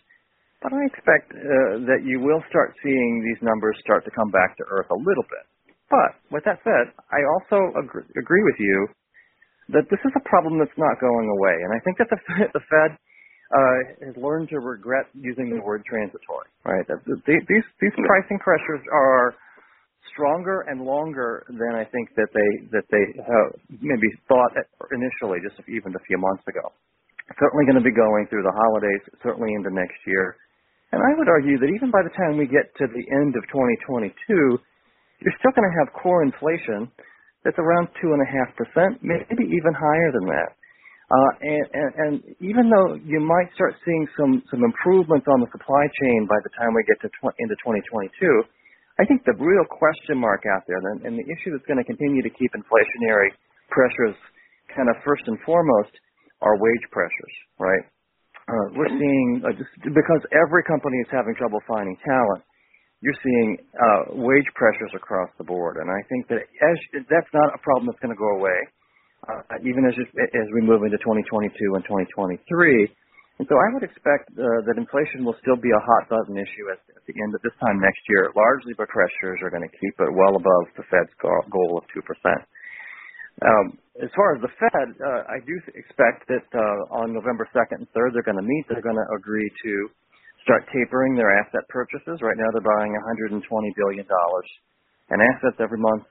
But 0.62 0.72
I 0.72 0.82
expect 0.88 1.30
uh, 1.30 1.84
that 1.86 2.02
you 2.02 2.18
will 2.18 2.42
start 2.48 2.74
seeing 2.82 3.22
these 3.22 3.38
numbers 3.44 3.76
start 3.84 4.04
to 4.08 4.12
come 4.12 4.32
back 4.32 4.56
to 4.56 4.64
earth 4.72 4.88
a 4.90 4.98
little 4.98 5.26
bit. 5.28 5.44
But 5.86 6.18
with 6.32 6.42
that 6.48 6.58
said, 6.66 6.90
I 7.12 7.22
also 7.22 7.70
agree, 7.78 8.08
agree 8.18 8.42
with 8.42 8.58
you 8.58 8.88
that 9.70 9.86
this 9.90 10.02
is 10.02 10.14
a 10.14 10.24
problem 10.26 10.58
that's 10.58 10.78
not 10.78 10.98
going 11.02 11.28
away, 11.38 11.56
and 11.62 11.70
I 11.74 11.80
think 11.82 11.98
that 11.98 12.10
the, 12.10 12.18
the 12.56 12.64
Fed 12.70 12.90
uh, 13.50 13.78
has 14.10 14.16
learned 14.18 14.48
to 14.50 14.58
regret 14.58 15.06
using 15.14 15.50
the 15.50 15.62
word 15.62 15.84
transitory. 15.86 16.50
Right? 16.64 16.86
These 17.26 17.66
these 17.78 17.96
pricing 18.06 18.38
pressures 18.42 18.82
are 18.90 19.34
stronger 20.16 20.64
and 20.72 20.80
longer 20.80 21.44
than 21.52 21.76
I 21.76 21.84
think 21.84 22.08
that 22.16 22.32
they 22.32 22.50
that 22.72 22.88
they 22.88 23.04
uh, 23.20 23.48
maybe 23.68 24.08
thought 24.24 24.56
initially, 24.88 25.44
just 25.44 25.60
even 25.68 25.92
a 25.92 26.02
few 26.08 26.16
months 26.16 26.42
ago. 26.48 26.72
Certainly 27.36 27.68
going 27.68 27.76
to 27.76 27.84
be 27.84 27.92
going 27.92 28.24
through 28.32 28.42
the 28.42 28.56
holidays, 28.56 29.02
certainly 29.20 29.52
into 29.52 29.68
next 29.68 30.00
year. 30.08 30.40
And 30.96 31.04
I 31.04 31.12
would 31.18 31.28
argue 31.28 31.60
that 31.60 31.68
even 31.68 31.92
by 31.92 32.00
the 32.00 32.14
time 32.16 32.40
we 32.40 32.48
get 32.48 32.72
to 32.80 32.86
the 32.88 33.04
end 33.20 33.36
of 33.36 33.44
2022, 33.52 34.08
you're 35.20 35.38
still 35.42 35.52
going 35.52 35.68
to 35.68 35.76
have 35.84 35.92
core 35.92 36.24
inflation 36.24 36.88
that's 37.44 37.58
around 37.58 37.92
two 38.00 38.16
and 38.16 38.22
a 38.24 38.30
half 38.30 38.48
percent, 38.56 39.02
maybe 39.02 39.44
even 39.44 39.74
higher 39.76 40.10
than 40.16 40.26
that. 40.30 40.50
Uh, 41.06 41.30
and, 41.38 41.66
and, 41.70 41.90
and 41.94 42.12
even 42.42 42.66
though 42.66 42.98
you 42.98 43.22
might 43.22 43.46
start 43.54 43.78
seeing 43.86 44.06
some 44.18 44.42
some 44.50 44.66
improvements 44.66 45.22
on 45.30 45.38
the 45.38 45.46
supply 45.54 45.86
chain 46.02 46.26
by 46.26 46.34
the 46.42 46.50
time 46.58 46.74
we 46.74 46.82
get 46.82 46.98
to 46.98 47.06
tw- 47.22 47.36
into 47.38 47.54
2022, 47.62 48.10
I 48.98 49.04
think 49.04 49.24
the 49.24 49.36
real 49.36 49.64
question 49.68 50.16
mark 50.16 50.44
out 50.48 50.64
there, 50.66 50.80
and, 50.80 51.04
and 51.04 51.14
the 51.18 51.26
issue 51.28 51.52
that's 51.52 51.66
going 51.68 51.80
to 51.80 51.84
continue 51.84 52.22
to 52.22 52.32
keep 52.32 52.52
inflationary 52.56 53.30
pressures 53.68 54.16
kind 54.74 54.88
of 54.88 54.96
first 55.04 55.24
and 55.26 55.38
foremost, 55.44 55.92
are 56.40 56.56
wage 56.56 56.86
pressures, 56.92 57.34
right? 57.58 57.84
Uh, 58.48 58.66
we're 58.76 58.92
seeing 58.92 59.42
uh, 59.44 59.52
just 59.56 59.72
because 59.82 60.22
every 60.32 60.62
company 60.64 60.96
is 61.00 61.08
having 61.10 61.34
trouble 61.34 61.60
finding 61.66 61.96
talent 62.04 62.44
you're 63.02 63.16
seeing 63.22 63.58
uh, 63.76 64.16
wage 64.16 64.48
pressures 64.54 64.90
across 64.96 65.28
the 65.38 65.44
board, 65.44 65.76
and 65.76 65.90
I 65.90 66.00
think 66.08 66.28
that 66.28 66.40
as 66.42 66.76
that's 67.10 67.28
not 67.34 67.52
a 67.54 67.60
problem 67.60 67.86
that's 67.86 68.00
going 68.00 68.14
to 68.14 68.18
go 68.18 68.40
away, 68.40 68.58
uh, 69.28 69.60
even 69.62 69.84
as 69.84 69.92
as 69.94 70.46
we 70.54 70.64
move 70.64 70.82
into 70.82 70.96
2022 71.04 71.52
and 71.76 71.84
2023. 71.84 72.88
And 73.36 73.44
so 73.44 73.54
I 73.54 73.68
would 73.76 73.84
expect 73.84 74.32
uh, 74.32 74.64
that 74.64 74.80
inflation 74.80 75.20
will 75.20 75.36
still 75.44 75.60
be 75.60 75.68
a 75.68 75.82
hot 75.84 76.08
button 76.08 76.40
issue 76.40 76.72
at, 76.72 76.80
at 76.96 77.04
the 77.04 77.16
end 77.20 77.36
of 77.36 77.44
this 77.44 77.52
time 77.60 77.76
next 77.84 78.00
year, 78.08 78.32
largely 78.32 78.72
but 78.72 78.88
pressures 78.88 79.44
are 79.44 79.52
going 79.52 79.64
to 79.66 79.74
keep 79.76 79.92
it 80.00 80.12
well 80.16 80.40
above 80.40 80.64
the 80.80 80.88
Fed's 80.88 81.12
goal 81.20 81.76
of 81.76 81.84
two 81.92 82.00
percent. 82.00 82.40
Um, 83.44 83.76
as 84.00 84.08
far 84.16 84.32
as 84.32 84.40
the 84.40 84.48
Fed, 84.56 84.88
uh, 84.96 85.28
I 85.28 85.44
do 85.44 85.52
expect 85.76 86.24
that 86.32 86.48
uh, 86.56 87.04
on 87.04 87.12
November 87.12 87.44
2nd 87.52 87.84
and 87.84 87.88
3rd 87.92 88.16
they're 88.16 88.24
going 88.24 88.40
to 88.40 88.48
meet. 88.48 88.64
They're 88.68 88.84
going 88.84 88.96
to 88.96 89.08
agree 89.12 89.44
to 89.44 89.72
start 90.40 90.64
tapering 90.72 91.16
their 91.16 91.28
asset 91.36 91.68
purchases. 91.68 92.24
Right 92.24 92.36
now, 92.40 92.48
they're 92.56 92.64
buying 92.64 92.96
120 92.96 93.36
billion 93.76 94.06
dollars 94.08 94.48
in 95.12 95.20
assets 95.20 95.60
every 95.60 95.76
month, 95.80 96.08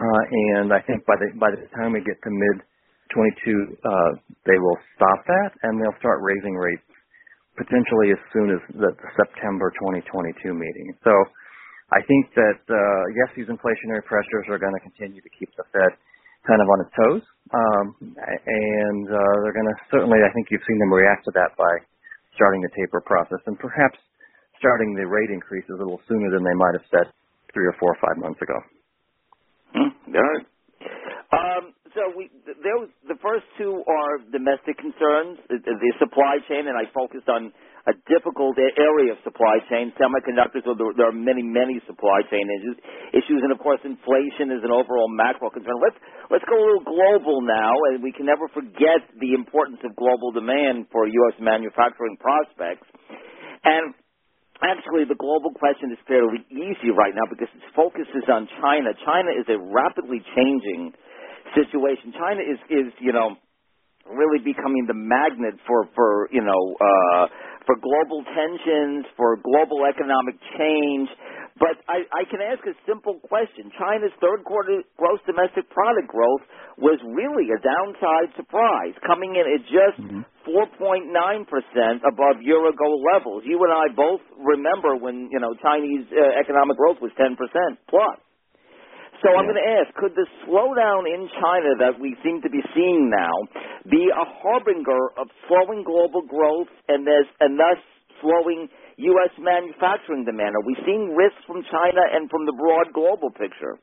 uh, 0.00 0.22
and 0.56 0.72
I 0.72 0.80
think 0.88 1.04
by 1.04 1.20
the 1.20 1.28
by 1.36 1.52
the 1.52 1.68
time 1.76 1.92
we 1.92 2.00
get 2.00 2.16
to 2.24 2.32
mid 2.32 2.64
22, 3.14 3.78
uh, 3.84 3.90
they 4.46 4.58
will 4.58 4.78
stop 4.96 5.20
that 5.26 5.50
and 5.64 5.80
they'll 5.80 5.98
start 6.00 6.20
raising 6.22 6.54
rates 6.54 6.82
potentially 7.56 8.12
as 8.14 8.22
soon 8.32 8.50
as 8.54 8.60
the 8.78 8.90
September 9.16 9.72
2022 9.80 10.54
meeting. 10.54 10.94
So. 11.04 11.24
I 11.92 12.02
think 12.10 12.34
that 12.34 12.60
uh, 12.66 13.02
yes, 13.14 13.30
these 13.38 13.46
inflationary 13.46 14.02
pressures 14.04 14.50
are 14.50 14.58
going 14.58 14.74
to 14.74 14.82
continue 14.82 15.22
to 15.22 15.32
keep 15.38 15.54
the 15.54 15.64
Fed 15.70 15.94
kind 16.48 16.60
of 16.62 16.68
on 16.68 16.78
its 16.82 16.92
toes, 16.98 17.24
um, 17.54 17.86
and 18.18 19.06
uh, 19.06 19.34
they're 19.44 19.54
going 19.54 19.70
to 19.70 19.78
certainly. 19.94 20.18
I 20.26 20.32
think 20.34 20.50
you've 20.50 20.66
seen 20.66 20.80
them 20.82 20.92
react 20.92 21.24
to 21.30 21.32
that 21.38 21.54
by 21.56 21.72
starting 22.34 22.62
the 22.62 22.72
taper 22.74 23.00
process 23.00 23.38
and 23.46 23.58
perhaps 23.58 23.98
starting 24.58 24.94
the 24.98 25.06
rate 25.06 25.30
increases 25.30 25.78
a 25.78 25.84
little 25.84 26.02
sooner 26.10 26.30
than 26.34 26.42
they 26.42 26.58
might 26.58 26.74
have 26.74 26.86
said 26.90 27.06
three 27.54 27.66
or 27.66 27.76
four 27.78 27.94
or 27.94 28.00
five 28.02 28.18
months 28.18 28.42
ago. 28.42 28.58
Hmm, 29.72 29.92
all 30.10 30.26
right. 30.26 30.46
Um, 31.32 31.64
so 31.94 32.12
we 32.16 32.28
those 32.46 32.88
the 33.06 33.18
first 33.22 33.44
two 33.56 33.84
are 33.86 34.18
domestic 34.32 34.76
concerns, 34.78 35.38
the, 35.48 35.90
supply 35.98 36.40
chain, 36.48 36.66
and 36.68 36.76
I 36.76 36.88
focused 36.92 37.28
on 37.28 37.52
a 37.88 37.94
difficult 38.04 38.58
area 38.60 39.16
of 39.16 39.18
supply 39.24 39.62
chain, 39.72 39.92
semiconductors. 39.96 40.66
So 40.68 40.76
there, 40.76 40.92
there 40.96 41.08
are 41.08 41.16
many, 41.16 41.40
many 41.40 41.80
supply 41.88 42.20
chain 42.28 42.44
issues, 42.44 42.76
issues, 43.16 43.40
and 43.40 43.52
of 43.52 43.60
course, 43.62 43.80
inflation 43.84 44.52
is 44.52 44.60
an 44.60 44.72
overall 44.74 45.08
macro 45.08 45.48
concern. 45.48 45.76
Let's 45.80 45.96
let's 46.28 46.44
go 46.44 46.56
a 46.56 46.64
little 46.64 46.84
global 46.84 47.40
now, 47.40 47.72
and 47.92 48.04
we 48.04 48.12
can 48.12 48.28
never 48.28 48.48
forget 48.52 49.04
the 49.16 49.32
importance 49.32 49.80
of 49.86 49.96
global 49.96 50.32
demand 50.32 50.92
for 50.92 51.08
U.S. 51.08 51.36
manufacturing 51.40 52.20
prospects. 52.20 52.84
And 53.64 53.96
actually, 54.60 55.08
the 55.08 55.18
global 55.18 55.54
question 55.56 55.88
is 55.94 56.00
fairly 56.04 56.44
easy 56.52 56.92
right 56.92 57.14
now 57.14 57.24
because 57.30 57.48
its 57.56 57.68
focus 57.72 58.06
is 58.12 58.26
on 58.28 58.48
China. 58.60 58.92
China 59.06 59.32
is 59.32 59.48
a 59.48 59.56
rapidly 59.56 60.20
changing 60.36 60.92
situation. 61.54 62.12
China 62.16 62.42
is 62.42 62.58
is 62.68 62.88
you 63.00 63.12
know 63.12 63.36
really 64.08 64.40
becoming 64.44 64.86
the 64.88 64.96
magnet 64.96 65.60
for 65.66 65.88
for 65.94 66.28
you 66.32 66.42
know. 66.42 66.62
Uh, 66.80 67.26
for 67.68 67.76
global 67.84 68.24
tensions, 68.24 69.04
for 69.12 69.36
global 69.44 69.84
economic 69.84 70.40
change. 70.56 71.12
But 71.60 71.76
I, 71.84 72.08
I 72.16 72.24
can 72.24 72.40
ask 72.40 72.64
a 72.64 72.72
simple 72.88 73.20
question. 73.28 73.68
China's 73.76 74.14
third 74.24 74.40
quarter 74.48 74.80
gross 74.96 75.20
domestic 75.28 75.68
product 75.68 76.08
growth 76.08 76.40
was 76.80 76.96
really 77.04 77.52
a 77.52 77.60
downside 77.60 78.32
surprise, 78.40 78.96
coming 79.04 79.36
in 79.36 79.44
at 79.44 79.62
just 79.68 80.00
mm-hmm. 80.00 80.24
4.9% 80.48 81.12
above 82.08 82.40
year 82.40 82.62
ago 82.64 82.88
levels. 83.12 83.44
You 83.44 83.60
and 83.60 83.74
I 83.74 83.92
both 83.92 84.24
remember 84.40 84.96
when, 84.96 85.28
you 85.28 85.42
know, 85.42 85.52
Chinese 85.60 86.08
uh, 86.08 86.40
economic 86.40 86.78
growth 86.78 87.02
was 87.04 87.12
10% 87.20 87.36
plus. 87.90 88.16
So 89.18 89.34
I'm 89.34 89.50
going 89.50 89.58
to 89.58 89.70
ask, 89.82 89.90
could 89.98 90.14
the 90.14 90.30
slowdown 90.46 91.02
in 91.10 91.26
China 91.42 91.74
that 91.82 91.98
we 91.98 92.14
seem 92.22 92.38
to 92.46 92.50
be 92.50 92.62
seeing 92.70 93.10
now 93.10 93.34
be 93.90 94.06
a 94.14 94.26
harbinger 94.38 95.10
of 95.18 95.26
slowing 95.50 95.82
global 95.82 96.22
growth 96.22 96.70
and, 96.86 97.02
and 97.02 97.58
thus 97.58 97.82
slowing 98.22 98.70
U.S. 98.70 99.34
manufacturing 99.42 100.22
demand? 100.22 100.54
Are 100.54 100.66
we 100.66 100.78
seeing 100.86 101.18
risks 101.18 101.42
from 101.50 101.66
China 101.66 102.02
and 102.14 102.30
from 102.30 102.46
the 102.46 102.54
broad 102.54 102.94
global 102.94 103.34
picture? 103.34 103.82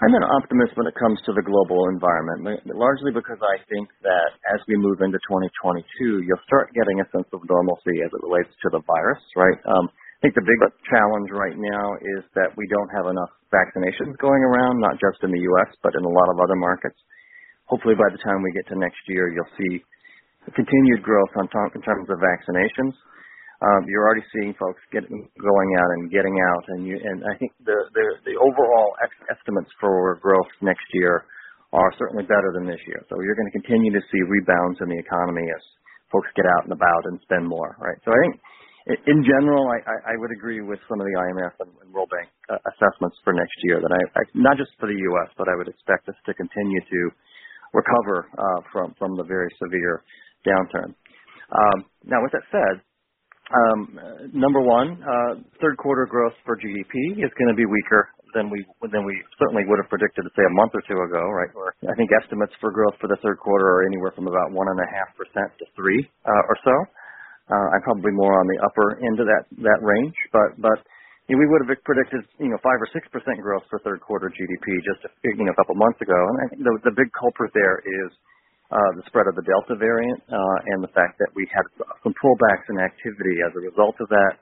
I'm 0.00 0.16
an 0.16 0.24
optimist 0.24 0.72
when 0.80 0.88
it 0.88 0.96
comes 0.96 1.20
to 1.28 1.36
the 1.36 1.44
global 1.44 1.92
environment, 1.92 2.64
largely 2.72 3.12
because 3.12 3.36
I 3.44 3.60
think 3.68 3.92
that 4.00 4.32
as 4.48 4.64
we 4.64 4.80
move 4.80 5.04
into 5.04 5.20
2022, 5.28 6.24
you'll 6.24 6.40
start 6.48 6.72
getting 6.72 7.04
a 7.04 7.06
sense 7.12 7.28
of 7.36 7.44
normalcy 7.44 8.00
as 8.00 8.08
it 8.08 8.24
relates 8.24 8.48
to 8.64 8.72
the 8.72 8.80
virus, 8.88 9.20
right? 9.36 9.60
Um, 9.68 9.92
I 10.20 10.28
think 10.28 10.36
the 10.36 10.44
big 10.44 10.60
challenge 10.92 11.32
right 11.32 11.56
now 11.56 11.96
is 12.20 12.28
that 12.36 12.52
we 12.60 12.68
don't 12.68 12.92
have 12.92 13.08
enough 13.08 13.32
vaccinations 13.48 14.20
going 14.20 14.44
around, 14.44 14.76
not 14.76 15.00
just 15.00 15.16
in 15.24 15.32
the 15.32 15.40
U.S., 15.56 15.72
but 15.80 15.96
in 15.96 16.04
a 16.04 16.12
lot 16.12 16.28
of 16.28 16.36
other 16.44 16.60
markets. 16.60 17.00
Hopefully, 17.72 17.96
by 17.96 18.12
the 18.12 18.20
time 18.20 18.44
we 18.44 18.52
get 18.52 18.68
to 18.68 18.76
next 18.76 19.00
year, 19.08 19.32
you'll 19.32 19.48
see 19.56 19.80
continued 20.52 21.00
growth 21.00 21.32
on 21.40 21.48
t- 21.48 21.72
in 21.72 21.80
terms 21.80 22.04
of 22.12 22.20
vaccinations. 22.20 22.92
Um, 23.64 23.88
you're 23.88 24.04
already 24.04 24.24
seeing 24.36 24.52
folks 24.60 24.80
get 24.92 25.08
going 25.08 25.70
out 25.80 25.90
and 25.96 26.12
getting 26.12 26.36
out, 26.36 26.64
and 26.76 26.84
you, 26.84 27.00
and 27.00 27.24
I 27.24 27.36
think 27.40 27.56
the 27.64 27.76
the, 27.96 28.04
the 28.28 28.36
overall 28.36 28.92
ex- 29.00 29.24
estimates 29.40 29.72
for 29.80 30.20
growth 30.20 30.48
next 30.60 30.84
year 30.92 31.24
are 31.72 31.92
certainly 31.96 32.24
better 32.28 32.52
than 32.52 32.68
this 32.68 32.80
year. 32.88 33.00
So 33.08 33.16
you're 33.24 33.36
going 33.40 33.48
to 33.48 33.56
continue 33.56 33.92
to 33.96 34.04
see 34.12 34.20
rebounds 34.28 34.84
in 34.84 34.88
the 34.92 35.00
economy 35.00 35.48
as 35.48 35.64
folks 36.12 36.28
get 36.36 36.44
out 36.44 36.64
and 36.68 36.72
about 36.76 37.08
and 37.08 37.20
spend 37.24 37.46
more, 37.48 37.76
right? 37.80 37.96
So 38.04 38.10
I 38.12 38.18
think 38.26 38.40
in 38.86 39.20
general, 39.24 39.68
I, 39.68 40.12
I 40.12 40.14
would 40.16 40.32
agree 40.32 40.60
with 40.62 40.80
some 40.88 41.00
of 41.00 41.06
the 41.06 41.16
IMF 41.16 41.52
and, 41.60 41.70
World 41.92 42.08
Bank 42.10 42.30
uh, 42.48 42.56
assessments 42.70 43.18
for 43.24 43.32
next 43.32 43.54
year 43.64 43.80
that 43.82 43.92
I, 43.92 44.00
I, 44.18 44.22
not 44.34 44.56
just 44.56 44.70
for 44.80 44.86
the 44.88 44.96
U.S., 44.96 45.28
but 45.36 45.48
I 45.50 45.54
would 45.58 45.68
expect 45.68 46.08
us 46.08 46.14
to 46.26 46.32
continue 46.34 46.80
to 46.80 47.00
recover 47.74 48.30
uh, 48.38 48.60
from 48.72 48.94
from 48.98 49.16
the 49.16 49.24
very 49.24 49.50
severe 49.58 50.02
downturn. 50.46 50.94
Um, 51.50 51.78
now, 52.06 52.22
with 52.22 52.32
that 52.32 52.46
said, 52.50 52.80
um, 53.50 53.98
number 54.32 54.60
one, 54.62 55.02
uh, 55.02 55.42
third 55.60 55.76
quarter 55.76 56.06
growth 56.06 56.34
for 56.46 56.56
GDP 56.56 57.18
is 57.18 57.30
going 57.38 57.50
to 57.50 57.58
be 57.58 57.66
weaker 57.66 58.08
than 58.34 58.48
we 58.48 58.62
than 58.94 59.04
we 59.04 59.18
certainly 59.38 59.66
would 59.66 59.82
have 59.82 59.90
predicted, 59.90 60.24
say, 60.38 60.46
a 60.46 60.54
month 60.54 60.70
or 60.74 60.82
two 60.86 60.98
ago, 61.02 61.22
right? 61.34 61.50
I 61.90 61.94
think 61.98 62.10
estimates 62.22 62.54
for 62.62 62.70
growth 62.70 62.94
for 63.02 63.08
the 63.10 63.18
third 63.22 63.38
quarter 63.42 63.66
are 63.66 63.86
anywhere 63.90 64.12
from 64.14 64.30
about 64.30 64.54
one 64.54 64.70
and 64.70 64.78
a 64.78 64.88
half 64.94 65.10
percent 65.18 65.50
to 65.58 65.66
three 65.74 66.06
uh, 66.24 66.42
or 66.46 66.56
so. 66.62 66.74
Uh, 67.50 67.66
I'm 67.74 67.82
probably 67.82 68.14
more 68.14 68.38
on 68.38 68.46
the 68.46 68.62
upper 68.62 69.02
end 69.02 69.18
of 69.18 69.26
that 69.26 69.44
that 69.66 69.80
range, 69.82 70.14
but 70.30 70.54
but 70.62 70.78
we 71.26 71.46
would 71.50 71.66
have 71.66 71.70
predicted 71.82 72.22
you 72.38 72.50
know 72.50 72.58
five 72.62 72.78
or 72.78 72.86
six 72.94 73.10
percent 73.10 73.42
growth 73.42 73.66
for 73.66 73.82
third 73.82 73.98
quarter 74.00 74.30
GDP 74.30 74.78
just 74.86 75.02
a, 75.02 75.10
you 75.26 75.42
know 75.42 75.50
a 75.50 75.58
couple 75.58 75.74
months 75.74 75.98
ago, 75.98 76.14
and 76.14 76.36
I 76.38 76.44
think 76.50 76.60
the 76.62 76.74
the 76.90 76.94
big 76.94 77.10
culprit 77.18 77.50
there 77.50 77.82
is 77.82 78.10
uh, 78.70 78.90
the 78.94 79.04
spread 79.10 79.26
of 79.26 79.34
the 79.34 79.42
Delta 79.42 79.74
variant 79.74 80.22
uh, 80.30 80.58
and 80.70 80.78
the 80.78 80.94
fact 80.94 81.18
that 81.18 81.34
we 81.34 81.42
had 81.50 81.66
some 82.06 82.14
pullbacks 82.22 82.70
in 82.70 82.78
activity 82.78 83.42
as 83.42 83.50
a 83.58 83.62
result 83.66 83.98
of 83.98 84.06
that, 84.14 84.34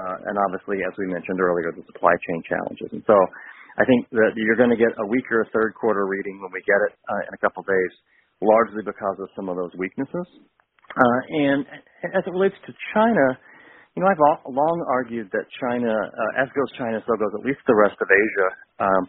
uh, 0.00 0.16
and 0.32 0.40
obviously, 0.40 0.80
as 0.88 0.96
we 0.96 1.04
mentioned 1.04 1.36
earlier, 1.36 1.68
the 1.76 1.84
supply 1.92 2.16
chain 2.24 2.40
challenges. 2.48 2.88
And 2.96 3.04
so, 3.04 3.16
I 3.76 3.84
think 3.84 4.08
that 4.16 4.32
you're 4.40 4.56
going 4.56 4.72
to 4.72 4.80
get 4.80 4.96
a 4.96 5.04
weaker 5.04 5.44
third 5.52 5.76
quarter 5.76 6.08
reading 6.08 6.40
when 6.40 6.52
we 6.52 6.64
get 6.64 6.80
it 6.88 6.96
uh, 7.12 7.28
in 7.28 7.32
a 7.36 7.40
couple 7.44 7.60
of 7.60 7.68
days, 7.68 7.92
largely 8.40 8.80
because 8.84 9.20
of 9.20 9.28
some 9.36 9.52
of 9.52 9.60
those 9.60 9.72
weaknesses. 9.76 10.28
Uh, 10.92 11.20
and 11.28 11.60
as 12.12 12.22
it 12.26 12.32
relates 12.32 12.56
to 12.66 12.72
China, 12.92 13.38
you 13.96 14.00
know, 14.00 14.08
I've 14.08 14.24
long 14.48 14.78
argued 14.88 15.28
that 15.32 15.44
China, 15.60 15.92
uh, 15.92 16.42
as 16.42 16.48
goes 16.56 16.72
China, 16.76 17.00
so 17.04 17.16
goes 17.16 17.32
at 17.36 17.44
least 17.44 17.60
the 17.66 17.76
rest 17.76 17.96
of 18.00 18.08
Asia. 18.08 18.48
Um, 18.80 19.04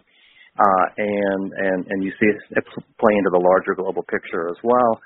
uh, 0.54 0.86
and 0.98 1.50
and 1.50 1.80
and 1.90 2.00
you 2.06 2.14
see 2.22 2.30
it 2.30 2.64
play 3.02 3.14
into 3.18 3.32
the 3.34 3.42
larger 3.42 3.74
global 3.74 4.06
picture 4.06 4.50
as 4.54 4.60
well. 4.62 5.02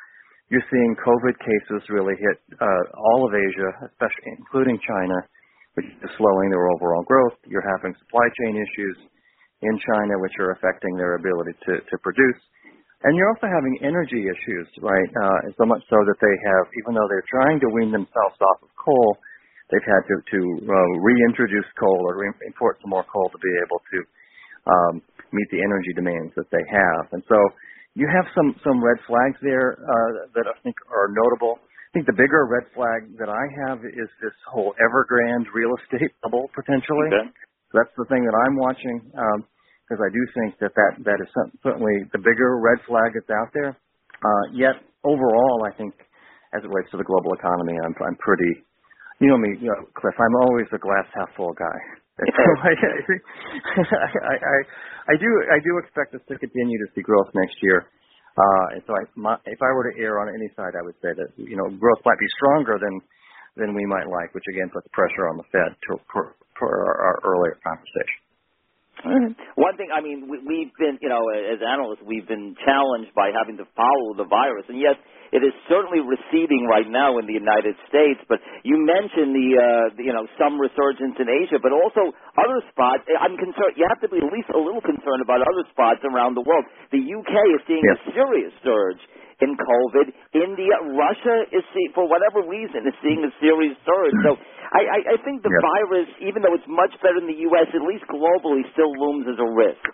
You're 0.52 0.66
seeing 0.68 0.96
COVID 1.00 1.36
cases 1.40 1.88
really 1.88 2.16
hit 2.20 2.40
uh, 2.60 2.84
all 3.00 3.28
of 3.28 3.32
Asia, 3.32 3.70
especially 3.88 4.36
including 4.36 4.80
China, 4.84 5.16
which 5.76 5.88
is 5.88 6.12
slowing 6.20 6.52
their 6.52 6.68
overall 6.72 7.04
growth. 7.04 7.36
You're 7.48 7.64
having 7.64 7.96
supply 7.96 8.28
chain 8.44 8.60
issues 8.60 8.98
in 9.64 9.76
China, 9.80 10.20
which 10.20 10.36
are 10.40 10.52
affecting 10.52 10.96
their 11.00 11.16
ability 11.16 11.56
to 11.64 11.80
to 11.80 11.96
produce. 12.04 12.40
And 13.06 13.14
you're 13.14 13.30
also 13.30 13.46
having 13.46 13.78
energy 13.86 14.26
issues, 14.26 14.68
right? 14.82 15.10
Uh, 15.14 15.54
so 15.54 15.70
much 15.70 15.86
so 15.86 16.02
that 16.02 16.18
they 16.18 16.36
have, 16.50 16.66
even 16.82 16.98
though 16.98 17.06
they're 17.06 17.30
trying 17.30 17.62
to 17.62 17.70
wean 17.70 17.94
themselves 17.94 18.38
off 18.42 18.66
of 18.66 18.74
coal, 18.74 19.18
they've 19.70 19.86
had 19.86 20.02
to, 20.10 20.16
to 20.18 20.40
uh, 20.66 20.90
reintroduce 21.06 21.70
coal 21.78 22.10
or 22.10 22.18
re- 22.18 22.42
import 22.50 22.82
some 22.82 22.90
more 22.90 23.06
coal 23.06 23.30
to 23.30 23.38
be 23.38 23.54
able 23.62 23.80
to 23.94 23.98
um, 24.66 24.94
meet 25.30 25.46
the 25.54 25.62
energy 25.62 25.94
demands 25.94 26.34
that 26.36 26.50
they 26.50 26.66
have. 26.66 27.14
And 27.14 27.22
so 27.30 27.38
you 27.94 28.10
have 28.10 28.26
some 28.34 28.54
some 28.62 28.78
red 28.82 28.98
flags 29.06 29.38
there 29.42 29.78
uh, 29.78 30.10
that 30.38 30.46
I 30.46 30.54
think 30.62 30.78
are 30.94 31.10
notable. 31.10 31.58
I 31.62 31.90
think 31.94 32.06
the 32.06 32.18
bigger 32.18 32.46
red 32.46 32.70
flag 32.78 33.14
that 33.18 33.30
I 33.30 33.44
have 33.66 33.82
is 33.86 34.10
this 34.22 34.36
whole 34.46 34.74
Evergrande 34.78 35.50
real 35.54 35.74
estate 35.82 36.14
bubble 36.22 36.50
potentially. 36.54 37.10
Okay. 37.10 37.26
So 37.70 37.84
that's 37.84 37.96
the 37.98 38.06
thing 38.06 38.24
that 38.24 38.38
I'm 38.38 38.56
watching 38.56 38.98
because 39.88 40.04
I 40.04 40.12
do 40.12 40.20
think 40.36 40.60
that 40.60 40.76
that 40.76 40.92
that 41.08 41.20
is 41.24 41.32
certainly 41.64 42.04
the 42.12 42.20
bigger 42.20 42.60
red 42.60 42.84
flag 42.84 43.16
that's 43.16 43.32
out 43.32 43.56
there. 43.56 43.72
Uh, 44.20 44.46
yet 44.52 44.84
overall, 45.08 45.64
I 45.64 45.72
think 45.80 45.96
as 46.52 46.60
it 46.60 46.68
relates 46.68 46.92
to 46.92 47.00
the 47.00 47.08
global 47.08 47.32
economy, 47.32 47.80
I'm 47.80 47.96
I'm 48.04 48.20
pretty. 48.20 48.68
You 49.24 49.32
know 49.32 49.40
me, 49.40 49.56
you 49.58 49.72
know, 49.72 49.88
Cliff. 49.96 50.14
I'm 50.20 50.36
always 50.44 50.68
a 50.76 50.78
glass 50.78 51.08
half 51.16 51.32
full 51.40 51.54
guy. 51.56 51.80
And 52.18 52.34
so 52.34 52.42
I, 52.66 52.74
I, 54.34 54.36
I, 54.42 54.58
I 55.14 55.16
do 55.22 55.30
I 55.54 55.62
do 55.62 55.78
expect 55.78 56.18
us 56.18 56.26
to 56.26 56.36
continue 56.42 56.82
to 56.82 56.90
see 56.98 57.06
growth 57.06 57.30
next 57.38 57.54
year. 57.62 57.86
Uh, 58.34 58.66
and 58.74 58.82
so 58.90 58.98
I, 58.98 59.06
my, 59.14 59.38
if 59.46 59.62
I 59.62 59.70
were 59.70 59.86
to 59.86 59.94
err 60.02 60.18
on 60.18 60.34
any 60.34 60.50
side, 60.58 60.74
I 60.74 60.82
would 60.82 60.98
say 60.98 61.14
that 61.14 61.30
you 61.38 61.54
know 61.54 61.70
growth 61.78 62.02
might 62.10 62.18
be 62.18 62.26
stronger 62.42 62.82
than 62.82 62.98
than 63.58 63.74
we 63.74 63.86
might 63.86 64.10
like, 64.10 64.34
which 64.34 64.46
again 64.50 64.70
puts 64.74 64.88
pressure 64.94 65.28
on 65.28 65.38
the 65.38 65.46
Fed 65.52 65.74
to, 65.90 65.98
for, 66.14 66.36
for 66.58 66.70
our, 66.70 66.96
our 67.06 67.18
earlier 67.26 67.58
conversation. 67.66 68.22
One 69.06 69.78
thing, 69.78 69.90
I 69.94 70.02
mean, 70.02 70.28
we, 70.30 70.40
we've 70.40 70.74
been, 70.80 70.98
you 71.02 71.10
know, 71.10 71.22
as 71.30 71.60
analysts, 71.62 72.02
we've 72.06 72.28
been 72.28 72.56
challenged 72.66 73.14
by 73.16 73.32
having 73.36 73.58
to 73.58 73.66
follow 73.76 74.16
the 74.18 74.26
virus, 74.26 74.66
and 74.70 74.80
yes, 74.80 74.96
it 75.32 75.42
is 75.44 75.54
certainly 75.68 76.00
receding 76.04 76.68
right 76.70 76.88
now 76.88 77.18
in 77.20 77.28
the 77.28 77.36
United 77.36 77.76
States. 77.88 78.20
But 78.28 78.40
you 78.64 78.80
mentioned 78.80 79.36
the, 79.36 79.50
uh, 79.56 79.86
you 80.00 80.14
know, 80.14 80.26
some 80.40 80.60
resurgence 80.60 81.18
in 81.20 81.28
Asia, 81.28 81.60
but 81.60 81.76
also 81.76 82.16
other 82.40 82.60
spots. 82.72 83.04
I'm 83.20 83.36
concerned. 83.36 83.76
You 83.76 83.86
have 83.90 84.02
to 84.04 84.10
be 84.10 84.24
at 84.24 84.32
least 84.32 84.50
a 84.54 84.60
little 84.60 84.84
concerned 84.84 85.22
about 85.22 85.44
other 85.44 85.66
spots 85.72 86.02
around 86.08 86.36
the 86.36 86.46
world. 86.46 86.66
The 86.92 87.02
UK 87.02 87.34
is 87.58 87.62
seeing 87.68 87.84
yes. 87.84 88.00
a 88.08 88.16
serious 88.16 88.54
surge 88.64 89.02
in 89.42 89.54
COVID. 89.54 90.08
India, 90.34 90.76
Russia 90.98 91.46
is 91.54 91.62
seeing, 91.74 91.94
for 91.94 92.10
whatever 92.10 92.42
reason, 92.42 92.86
is 92.90 92.98
seeing 93.06 93.22
a 93.22 93.32
serious 93.38 93.78
surge. 93.86 94.16
So 94.26 94.34
I, 94.74 94.82
I, 94.82 95.00
I 95.14 95.18
think 95.22 95.46
the 95.46 95.54
virus, 95.54 96.10
even 96.26 96.42
though 96.42 96.58
it's 96.58 96.68
much 96.68 96.92
better 97.06 97.22
in 97.22 97.30
the 97.30 97.40
U.S., 97.54 97.70
at 97.70 97.84
least 97.86 98.04
globally, 98.10 98.66
still 98.74 98.92
looms 98.98 99.30
as 99.30 99.38
a 99.38 99.50
risk. 99.54 99.86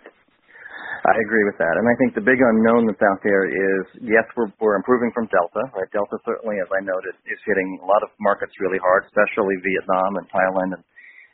I 1.04 1.16
agree 1.20 1.44
with 1.44 1.60
that, 1.60 1.76
and 1.76 1.84
I 1.84 1.94
think 2.00 2.16
the 2.16 2.24
big 2.24 2.40
unknown 2.40 2.88
that's 2.88 3.04
out 3.04 3.20
there 3.20 3.44
is 3.44 3.84
yes, 4.00 4.24
we're 4.40 4.48
we're 4.56 4.80
improving 4.80 5.12
from 5.12 5.28
Delta, 5.28 5.68
right? 5.76 5.90
Delta 5.92 6.16
certainly, 6.24 6.56
as 6.64 6.68
I 6.72 6.80
noted, 6.80 7.12
is 7.28 7.36
hitting 7.44 7.76
a 7.84 7.86
lot 7.86 8.00
of 8.00 8.08
markets 8.24 8.56
really 8.56 8.80
hard, 8.80 9.04
especially 9.12 9.60
Vietnam 9.60 10.16
and 10.16 10.26
Thailand 10.32 10.80
and, 10.80 10.84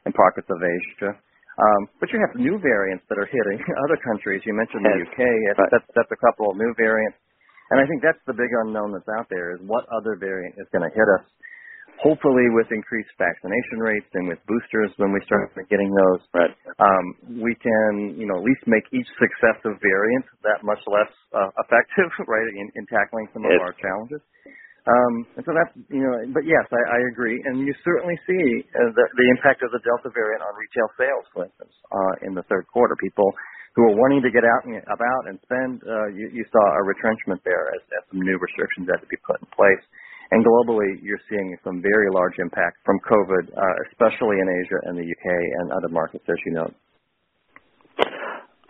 and 0.07 0.13
pockets 0.13 0.51
of 0.51 0.59
Asia. 0.59 1.15
Um, 1.61 1.83
but 2.03 2.11
you 2.11 2.19
have 2.19 2.35
new 2.35 2.59
variants 2.59 3.07
that 3.13 3.19
are 3.23 3.31
hitting 3.31 3.63
other 3.87 3.99
countries. 4.03 4.43
You 4.43 4.59
mentioned 4.59 4.83
the 4.83 4.97
UK. 5.07 5.21
That's, 5.55 5.71
that's, 5.71 5.89
that's 6.03 6.13
a 6.15 6.21
couple 6.25 6.51
of 6.51 6.59
new 6.59 6.73
variants. 6.75 7.19
And 7.71 7.79
I 7.79 7.87
think 7.87 8.03
that's 8.03 8.19
the 8.27 8.35
big 8.35 8.51
unknown 8.67 8.91
that's 8.91 9.07
out 9.15 9.31
there 9.31 9.55
is 9.55 9.61
what 9.63 9.87
other 9.95 10.19
variant 10.19 10.59
is 10.59 10.67
going 10.75 10.83
to 10.83 10.91
hit 10.91 11.07
us. 11.21 11.23
Hopefully, 12.01 12.49
with 12.57 12.65
increased 12.73 13.13
vaccination 13.21 13.77
rates 13.77 14.09
and 14.17 14.25
with 14.25 14.41
boosters, 14.49 14.89
when 14.97 15.13
we 15.13 15.21
start 15.29 15.53
getting 15.69 15.93
those, 15.93 16.25
right. 16.33 16.53
um, 16.81 17.05
we 17.45 17.53
can, 17.61 18.17
you 18.17 18.25
know, 18.25 18.41
at 18.41 18.45
least 18.45 18.65
make 18.65 18.89
each 18.89 19.09
successive 19.21 19.77
variant 19.85 20.25
that 20.41 20.65
much 20.65 20.81
less 20.89 21.13
uh, 21.37 21.53
effective, 21.61 22.09
right, 22.25 22.49
in, 22.57 22.73
in 22.81 22.89
tackling 22.89 23.29
some 23.37 23.45
of 23.45 23.53
our 23.61 23.77
challenges. 23.77 24.25
Um, 24.89 25.29
and 25.37 25.45
so 25.45 25.53
that's, 25.53 25.77
you 25.93 26.01
know, 26.01 26.17
but 26.33 26.49
yes, 26.49 26.65
I, 26.73 26.83
I 26.97 26.99
agree. 27.13 27.37
And 27.45 27.69
you 27.69 27.77
certainly 27.85 28.17
see 28.25 28.65
uh, 28.73 28.89
the, 28.97 29.05
the 29.21 29.27
impact 29.37 29.61
of 29.61 29.69
the 29.77 29.83
Delta 29.85 30.09
variant 30.09 30.41
on 30.41 30.57
retail 30.57 30.89
sales, 30.97 31.25
for 31.37 31.45
instance, 31.45 31.75
uh, 31.93 32.15
in 32.25 32.33
the 32.33 32.45
third 32.49 32.65
quarter. 32.73 32.97
People 32.97 33.29
who 33.77 33.93
are 33.93 33.97
wanting 34.01 34.25
to 34.25 34.33
get 34.33 34.43
out 34.43 34.65
and 34.65 34.81
about 34.89 35.23
and 35.29 35.37
spend, 35.45 35.85
uh, 35.85 36.09
you, 36.17 36.33
you 36.33 36.45
saw 36.49 36.65
a 36.81 36.83
retrenchment 36.83 37.45
there 37.45 37.69
as, 37.77 37.83
as 37.93 38.03
some 38.09 38.25
new 38.25 38.41
restrictions 38.41 38.89
had 38.89 39.05
to 39.05 39.11
be 39.13 39.21
put 39.21 39.37
in 39.37 39.49
place. 39.53 39.85
And 40.31 40.47
globally, 40.47 41.03
you're 41.03 41.21
seeing 41.29 41.57
some 41.65 41.83
very 41.83 42.09
large 42.13 42.39
impact 42.39 42.79
from 42.85 43.01
COVID, 43.01 43.51
uh, 43.51 43.63
especially 43.91 44.39
in 44.39 44.47
Asia 44.47 44.79
and 44.85 44.97
the 44.97 45.03
UK 45.03 45.27
and 45.59 45.73
other 45.73 45.89
markets, 45.89 46.25
as 46.29 46.37
you 46.47 46.53
know. 46.53 46.71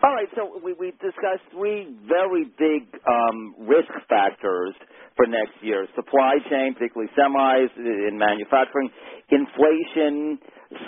All 0.03 0.15
right, 0.15 0.27
so 0.35 0.59
we, 0.65 0.73
we 0.73 0.89
discussed 0.97 1.45
three 1.53 1.93
very 2.09 2.45
big 2.57 2.89
um, 3.05 3.53
risk 3.69 3.93
factors 4.09 4.73
for 5.15 5.27
next 5.27 5.53
year: 5.61 5.85
supply 5.95 6.41
chain, 6.49 6.73
particularly 6.73 7.11
semis 7.13 7.69
in 7.77 8.17
manufacturing, 8.17 8.89
inflation, 9.29 10.39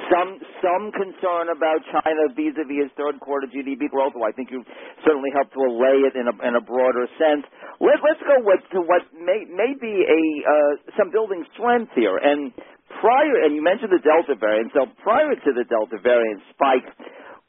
some 0.08 0.40
some 0.64 0.96
concern 0.96 1.52
about 1.52 1.84
China 1.92 2.32
vis-a-vis 2.32 2.88
its 2.88 2.94
third 2.96 3.20
quarter 3.20 3.48
GDP 3.52 3.92
growth. 3.92 4.16
Well, 4.16 4.28
I 4.28 4.32
think 4.32 4.48
you 4.48 4.64
certainly 5.04 5.28
helped 5.36 5.52
to 5.60 5.62
allay 5.68 6.08
it 6.08 6.16
in 6.16 6.32
a, 6.32 6.36
in 6.48 6.56
a 6.56 6.64
broader 6.64 7.04
sense. 7.20 7.44
Let, 7.84 8.00
let's 8.00 8.24
go 8.24 8.40
with, 8.48 8.64
to 8.72 8.80
what 8.80 9.04
may, 9.12 9.44
may 9.52 9.76
be 9.76 9.92
a 10.08 10.22
uh, 10.48 10.74
some 10.96 11.12
building 11.12 11.44
strength 11.52 11.92
here. 12.00 12.16
And 12.16 12.56
prior, 13.04 13.44
and 13.44 13.56
you 13.56 13.64
mentioned 13.64 13.92
the 13.92 14.00
Delta 14.00 14.40
variant. 14.40 14.72
So 14.72 14.88
prior 15.04 15.36
to 15.36 15.50
the 15.52 15.68
Delta 15.68 16.00
variant 16.00 16.40
spike, 16.56 16.88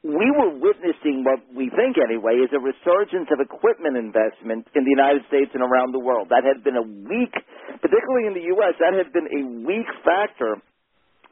we 0.03 0.29
were 0.35 0.59
witnessing 0.59 1.23
what 1.23 1.40
we 1.55 1.70
think 1.70 1.97
anyway 2.03 2.42
is 2.42 2.51
a 2.51 2.61
resurgence 2.61 3.31
of 3.31 3.38
equipment 3.38 3.97
investment 3.97 4.66
in 4.75 4.83
the 4.83 4.92
United 4.92 5.23
States 5.31 5.55
and 5.55 5.62
around 5.62 5.94
the 5.94 6.03
world. 6.03 6.29
That 6.35 6.42
had 6.42 6.66
been 6.66 6.77
a 6.77 6.85
weak, 6.85 7.33
particularly 7.79 8.27
in 8.27 8.35
the 8.35 8.47
U.S., 8.59 8.75
that 8.83 8.92
had 8.92 9.14
been 9.14 9.31
a 9.31 9.42
weak 9.64 9.88
factor 10.03 10.61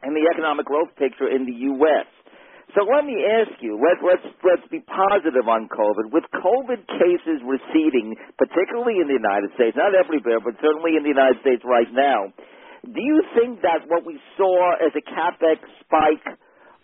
and 0.03 0.11
the 0.13 0.27
economic 0.29 0.67
growth 0.67 0.91
picture 0.99 1.31
in 1.31 1.47
the 1.47 1.55
U.S. 1.73 2.07
So 2.75 2.83
let 2.89 3.05
me 3.05 3.21
ask 3.21 3.53
you, 3.61 3.77
let, 3.77 4.01
let's, 4.01 4.25
let's 4.41 4.65
be 4.73 4.81
positive 4.83 5.45
on 5.45 5.69
COVID. 5.69 6.09
With 6.09 6.25
COVID 6.33 6.81
cases 6.89 7.39
receding, 7.45 8.17
particularly 8.37 8.97
in 8.97 9.07
the 9.07 9.17
United 9.17 9.53
States, 9.53 9.77
not 9.77 9.93
everywhere, 9.93 10.41
but 10.41 10.57
certainly 10.57 10.97
in 10.97 11.05
the 11.05 11.13
United 11.13 11.37
States 11.45 11.61
right 11.61 11.89
now, 11.93 12.33
do 12.83 12.99
you 12.99 13.23
think 13.37 13.61
that 13.61 13.85
what 13.87 14.03
we 14.03 14.19
saw 14.35 14.75
as 14.81 14.91
a 14.97 15.03
capex 15.05 15.61
spike 15.85 16.25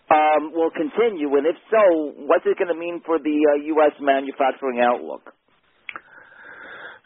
um, 0.08 0.54
will 0.54 0.70
continue? 0.70 1.28
And 1.36 1.44
if 1.44 1.58
so, 1.68 1.82
what's 2.24 2.46
it 2.46 2.56
going 2.56 2.72
to 2.72 2.78
mean 2.78 3.02
for 3.04 3.18
the 3.18 3.36
uh, 3.52 3.74
U.S. 3.76 3.92
manufacturing 4.00 4.80
outlook? 4.80 5.34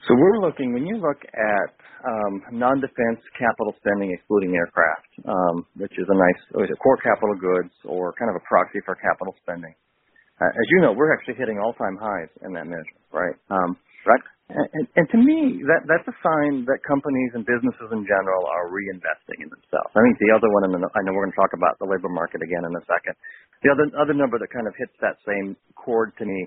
So 0.05 0.13
we're 0.15 0.41
looking, 0.45 0.77
when 0.77 0.85
you 0.85 1.01
look 1.01 1.21
at 1.33 1.73
um, 2.05 2.45
non-defense 2.53 3.21
capital 3.41 3.73
spending 3.81 4.13
excluding 4.13 4.53
aircraft, 4.53 5.09
um, 5.25 5.65
which 5.81 5.97
is 5.97 6.05
a 6.05 6.17
nice 6.17 6.69
is 6.69 6.69
a 6.69 6.77
core 6.77 7.01
capital 7.01 7.33
goods 7.41 7.73
or 7.89 8.13
kind 8.21 8.29
of 8.29 8.37
a 8.37 8.45
proxy 8.45 8.85
for 8.85 8.93
capital 9.01 9.33
spending. 9.41 9.73
Uh, 10.37 10.53
as 10.53 10.67
you 10.77 10.85
know, 10.85 10.93
we're 10.93 11.09
actually 11.15 11.39
hitting 11.41 11.57
all-time 11.57 11.97
highs 11.97 12.29
in 12.45 12.53
that 12.53 12.69
measure, 12.69 12.99
right? 13.17 13.33
Um, 13.49 13.81
right. 14.05 14.21
And, 14.53 14.85
and 15.01 15.07
to 15.09 15.17
me, 15.17 15.65
that 15.65 15.89
that's 15.89 16.05
a 16.05 16.17
sign 16.21 16.69
that 16.69 16.85
companies 16.85 17.33
and 17.33 17.49
businesses 17.49 17.89
in 17.89 18.05
general 18.05 18.45
are 18.45 18.69
reinvesting 18.69 19.41
in 19.41 19.49
themselves. 19.49 19.89
I 19.97 20.05
think 20.05 20.21
the 20.21 20.37
other 20.37 20.53
one, 20.53 20.69
and 20.69 20.85
I 20.85 21.01
know 21.01 21.17
we're 21.17 21.25
going 21.25 21.33
to 21.33 21.41
talk 21.41 21.57
about 21.57 21.81
the 21.81 21.89
labor 21.89 22.13
market 22.13 22.45
again 22.45 22.61
in 22.69 22.77
a 22.77 22.85
second. 22.85 23.17
The 23.65 23.73
other 23.73 23.89
other 23.97 24.13
number 24.13 24.37
that 24.37 24.53
kind 24.53 24.69
of 24.69 24.77
hits 24.77 24.93
that 25.01 25.17
same 25.25 25.57
chord 25.81 26.13
to 26.21 26.29
me 26.29 26.45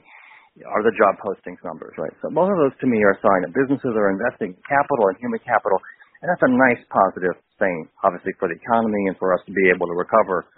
are 0.66 0.82
the 0.82 0.96
job 0.98 1.20
postings 1.22 1.62
numbers, 1.62 1.94
right? 2.02 2.14
So 2.22 2.34
both 2.34 2.50
of 2.50 2.58
those 2.58 2.76
to 2.82 2.88
me 2.88 2.98
are 3.06 3.14
a 3.14 3.22
sign 3.22 3.46
that 3.46 3.54
businesses 3.54 3.94
are 3.94 4.10
investing 4.10 4.58
capital 4.66 5.14
and 5.14 5.16
human 5.22 5.42
capital, 5.46 5.78
and 6.24 6.32
that's 6.32 6.42
a 6.42 6.50
nice 6.50 6.82
positive 6.90 7.38
thing, 7.62 7.86
obviously 8.02 8.34
for 8.42 8.50
the 8.50 8.58
economy 8.58 9.12
and 9.12 9.16
for 9.22 9.34
us 9.34 9.42
to 9.46 9.54
be 9.54 9.70
able 9.70 9.86
to 9.86 9.96
recover 9.98 10.50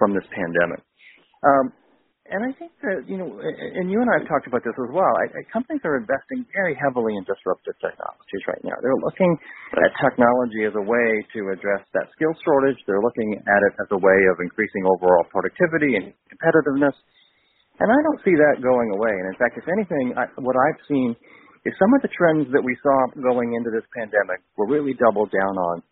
from 0.00 0.16
this 0.16 0.24
pandemic. 0.32 0.80
Um, 1.44 1.76
and 2.32 2.40
I 2.48 2.54
think 2.56 2.72
that, 2.86 3.04
you 3.10 3.18
know, 3.20 3.28
and 3.44 3.92
you 3.92 3.98
and 4.00 4.08
I 4.08 4.22
have 4.22 4.28
talked 4.30 4.48
about 4.48 4.64
this 4.64 4.72
as 4.72 4.90
well. 4.94 5.10
I, 5.20 5.26
I, 5.36 5.40
companies 5.52 5.84
are 5.84 6.00
investing 6.00 6.46
very 6.54 6.72
heavily 6.72 7.18
in 7.18 7.26
disruptive 7.28 7.76
technologies 7.76 8.44
right 8.48 8.62
now. 8.64 8.78
They're 8.80 9.02
looking 9.04 9.36
at 9.76 9.90
technology 10.00 10.64
as 10.64 10.72
a 10.72 10.80
way 10.80 11.08
to 11.34 11.40
address 11.52 11.82
that 11.92 12.08
skill 12.16 12.32
shortage. 12.46 12.80
They're 12.88 13.04
looking 13.04 13.36
at 13.36 13.60
it 13.68 13.74
as 13.84 13.88
a 13.92 14.00
way 14.00 14.16
of 14.32 14.40
increasing 14.40 14.86
overall 14.86 15.28
productivity 15.28 15.98
and 15.98 16.16
competitiveness. 16.30 16.96
And 17.82 17.90
I 17.90 17.98
don't 18.06 18.22
see 18.22 18.38
that 18.38 18.62
going 18.62 18.94
away. 18.94 19.10
And 19.10 19.26
in 19.26 19.36
fact, 19.42 19.58
if 19.58 19.66
anything, 19.66 20.14
I, 20.14 20.30
what 20.38 20.54
I've 20.54 20.78
seen 20.86 21.18
is 21.66 21.74
some 21.82 21.90
of 21.98 22.00
the 22.06 22.14
trends 22.14 22.46
that 22.54 22.62
we 22.62 22.78
saw 22.78 23.10
going 23.18 23.58
into 23.58 23.74
this 23.74 23.82
pandemic 23.90 24.38
were 24.54 24.70
really 24.70 24.94
doubled 24.94 25.34
down 25.34 25.58
on 25.58 25.82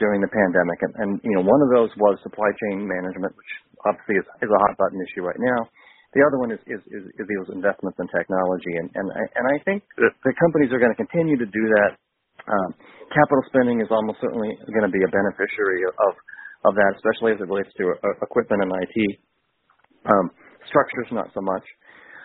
during 0.00 0.24
the 0.24 0.32
pandemic. 0.32 0.78
And, 0.80 0.92
and 0.96 1.10
you 1.20 1.36
know, 1.36 1.44
one 1.44 1.60
of 1.60 1.68
those 1.68 1.92
was 2.00 2.16
supply 2.24 2.48
chain 2.64 2.88
management, 2.88 3.36
which 3.36 3.52
obviously 3.84 4.24
is, 4.24 4.26
is 4.40 4.48
a 4.48 4.60
hot 4.64 4.72
button 4.80 4.96
issue 5.04 5.20
right 5.20 5.36
now. 5.36 5.68
The 6.16 6.24
other 6.24 6.40
one 6.40 6.48
is, 6.48 6.62
is, 6.64 6.80
is, 6.88 7.04
is 7.12 7.26
those 7.28 7.52
investments 7.52 8.00
in 8.00 8.08
technology. 8.08 8.80
And, 8.80 8.88
and, 8.96 9.06
I, 9.12 9.24
and 9.36 9.44
I 9.52 9.56
think 9.68 9.84
the 10.00 10.32
companies 10.40 10.72
are 10.72 10.80
going 10.80 10.96
to 10.96 11.00
continue 11.00 11.36
to 11.36 11.48
do 11.48 11.64
that. 11.76 12.00
Um, 12.48 12.70
capital 13.12 13.44
spending 13.52 13.84
is 13.84 13.92
almost 13.92 14.24
certainly 14.24 14.56
going 14.72 14.86
to 14.88 14.94
be 14.94 15.04
a 15.04 15.12
beneficiary 15.12 15.84
of, 16.08 16.12
of 16.68 16.72
that, 16.72 16.96
especially 16.96 17.36
as 17.36 17.40
it 17.44 17.52
relates 17.52 17.72
to 17.76 18.00
uh, 18.00 18.24
equipment 18.24 18.64
and 18.64 18.72
IT. 18.80 18.96
Um, 20.08 20.26
structures, 20.68 21.08
not 21.12 21.30
so 21.34 21.40
much. 21.40 21.64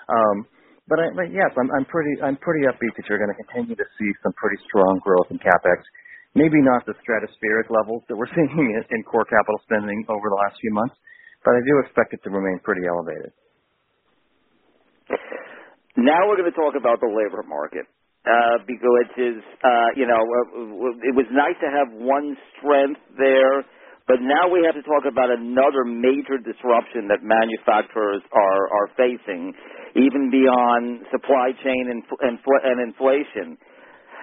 Um, 0.10 0.48
but, 0.90 0.98
I, 0.98 1.08
but 1.14 1.30
yes, 1.30 1.54
I'm, 1.54 1.70
I'm 1.78 1.86
pretty 1.86 2.18
I'm 2.22 2.38
pretty 2.42 2.66
upbeat 2.66 2.98
that 2.98 3.06
you're 3.06 3.22
going 3.22 3.30
to 3.30 3.40
continue 3.46 3.78
to 3.78 3.88
see 4.02 4.10
some 4.26 4.34
pretty 4.34 4.58
strong 4.66 4.98
growth 5.06 5.30
in 5.30 5.38
capex. 5.38 5.86
Maybe 6.34 6.62
not 6.62 6.86
the 6.90 6.98
stratospheric 7.06 7.70
levels 7.70 8.02
that 8.10 8.18
we're 8.18 8.30
seeing 8.36 8.50
in, 8.50 8.84
in 8.90 9.00
core 9.06 9.26
capital 9.26 9.62
spending 9.70 10.02
over 10.10 10.30
the 10.30 10.40
last 10.42 10.58
few 10.58 10.74
months, 10.74 10.98
but 11.46 11.54
I 11.54 11.62
do 11.62 11.74
expect 11.86 12.18
it 12.18 12.22
to 12.26 12.30
remain 12.34 12.58
pretty 12.66 12.90
elevated. 12.90 13.34
Now 15.98 16.26
we're 16.26 16.38
going 16.38 16.50
to 16.50 16.58
talk 16.58 16.74
about 16.80 17.02
the 17.02 17.12
labor 17.12 17.44
market. 17.46 17.86
Uh, 18.28 18.60
because 18.68 19.08
is, 19.16 19.40
uh, 19.64 19.90
you 19.96 20.06
know, 20.06 20.20
uh, 20.20 21.08
it 21.08 21.16
was 21.16 21.26
nice 21.32 21.56
to 21.64 21.72
have 21.72 21.88
one 21.96 22.36
strength 22.52 23.00
there, 23.18 23.64
but 24.10 24.18
now 24.26 24.50
we 24.50 24.66
have 24.66 24.74
to 24.74 24.82
talk 24.82 25.06
about 25.06 25.30
another 25.30 25.86
major 25.86 26.42
disruption 26.42 27.06
that 27.14 27.22
manufacturers 27.22 28.26
are 28.34 28.64
are 28.74 28.90
facing, 28.98 29.54
even 29.94 30.34
beyond 30.34 31.06
supply 31.14 31.54
chain 31.62 31.94
and, 31.94 32.02
and, 32.26 32.42
and 32.42 32.78
inflation. 32.82 33.56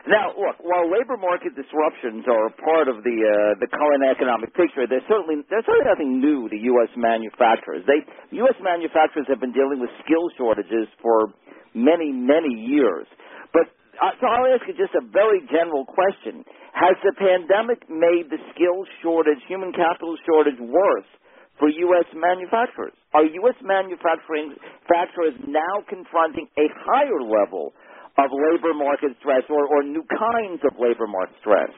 Now, 0.07 0.31
look, 0.39 0.59
while 0.63 0.87
labor 0.87 1.19
market 1.19 1.59
disruptions 1.59 2.27
are 2.31 2.47
a 2.51 2.55
part 2.63 2.87
of 2.87 3.03
the 3.03 3.17
uh, 3.27 3.59
the 3.59 3.67
current 3.67 4.07
economic 4.07 4.55
picture, 4.55 4.87
there's 4.87 5.07
certainly 5.11 5.43
there's 5.51 5.67
certainly 5.67 5.91
nothing 5.91 6.13
new 6.23 6.47
to 6.47 6.57
U.S. 6.79 6.91
manufacturers. 6.95 7.83
They 7.91 8.07
U.S. 8.43 8.55
manufacturers 8.63 9.27
have 9.27 9.43
been 9.43 9.55
dealing 9.55 9.83
with 9.83 9.91
skill 10.07 10.31
shortages 10.39 10.87
for 11.03 11.35
many 11.75 12.15
many 12.15 12.55
years. 12.55 13.11
But 13.51 13.67
uh, 13.99 14.15
so 14.23 14.31
I'll 14.31 14.47
ask 14.55 14.63
you 14.71 14.79
just 14.79 14.95
a 14.95 15.03
very 15.11 15.43
general 15.51 15.83
question: 15.83 16.47
Has 16.77 16.93
the 17.01 17.17
pandemic 17.17 17.89
made 17.89 18.29
the 18.29 18.37
skills 18.53 18.85
shortage, 19.01 19.41
human 19.49 19.73
capital 19.73 20.13
shortage, 20.29 20.61
worse? 20.61 21.09
For 21.57 21.73
U.S. 21.73 22.05
manufacturers, 22.13 22.93
are 23.17 23.25
U.S. 23.25 23.57
manufacturing 23.65 24.53
manufacturers 24.53 25.41
now 25.49 25.81
confronting 25.89 26.53
a 26.61 26.69
higher 26.85 27.25
level 27.25 27.73
of 28.21 28.29
labor 28.29 28.77
market 28.77 29.17
stress 29.25 29.49
or, 29.49 29.65
or 29.65 29.81
new 29.89 30.05
kinds 30.05 30.61
of 30.69 30.77
labor 30.77 31.09
market 31.09 31.33
stress? 31.41 31.73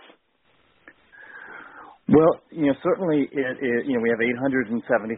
Well, 2.10 2.42
you 2.50 2.66
know, 2.66 2.76
certainly, 2.82 3.30
it, 3.30 3.54
it, 3.62 3.86
you 3.86 3.94
know, 3.94 4.02
we 4.02 4.10
have 4.10 4.18
870,000 4.18 4.82
uh, 4.82 5.14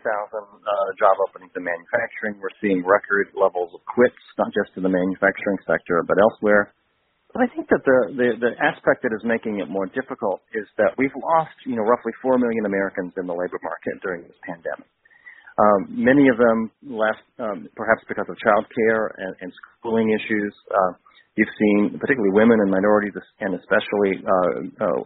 job 1.00 1.16
openings 1.24 1.56
in 1.56 1.64
manufacturing. 1.64 2.36
We're 2.36 2.52
seeing 2.60 2.84
record 2.84 3.32
levels 3.32 3.72
of 3.72 3.80
quits, 3.88 4.20
not 4.36 4.52
just 4.52 4.76
in 4.76 4.84
the 4.84 4.92
manufacturing 4.92 5.56
sector, 5.64 6.04
but 6.04 6.20
elsewhere. 6.20 6.76
But 7.32 7.46
I 7.46 7.48
think 7.54 7.70
that 7.70 7.82
the, 7.86 7.98
the, 8.10 8.28
the 8.42 8.52
aspect 8.58 9.06
that 9.06 9.14
is 9.14 9.22
making 9.22 9.60
it 9.62 9.70
more 9.70 9.86
difficult 9.86 10.42
is 10.50 10.66
that 10.78 10.98
we've 10.98 11.14
lost, 11.14 11.54
you 11.64 11.76
know, 11.76 11.86
roughly 11.86 12.10
4 12.22 12.38
million 12.38 12.66
Americans 12.66 13.14
in 13.16 13.26
the 13.26 13.34
labor 13.34 13.60
market 13.62 14.02
during 14.02 14.22
this 14.26 14.38
pandemic. 14.42 14.90
Um, 15.58 15.92
many 15.92 16.26
of 16.26 16.38
them 16.40 16.70
left 16.82 17.22
um, 17.38 17.68
perhaps 17.76 18.02
because 18.08 18.26
of 18.26 18.34
child 18.42 18.66
care 18.74 19.14
and, 19.18 19.36
and 19.40 19.52
schooling 19.78 20.10
issues. 20.10 20.54
Uh, 20.70 20.98
You've 21.38 21.56
seen 21.56 21.96
particularly 21.98 22.34
women 22.34 22.58
and 22.60 22.70
minorities, 22.70 23.14
and 23.40 23.54
especially 23.54 24.18
uh, 24.20 24.58
uh, 24.82 25.00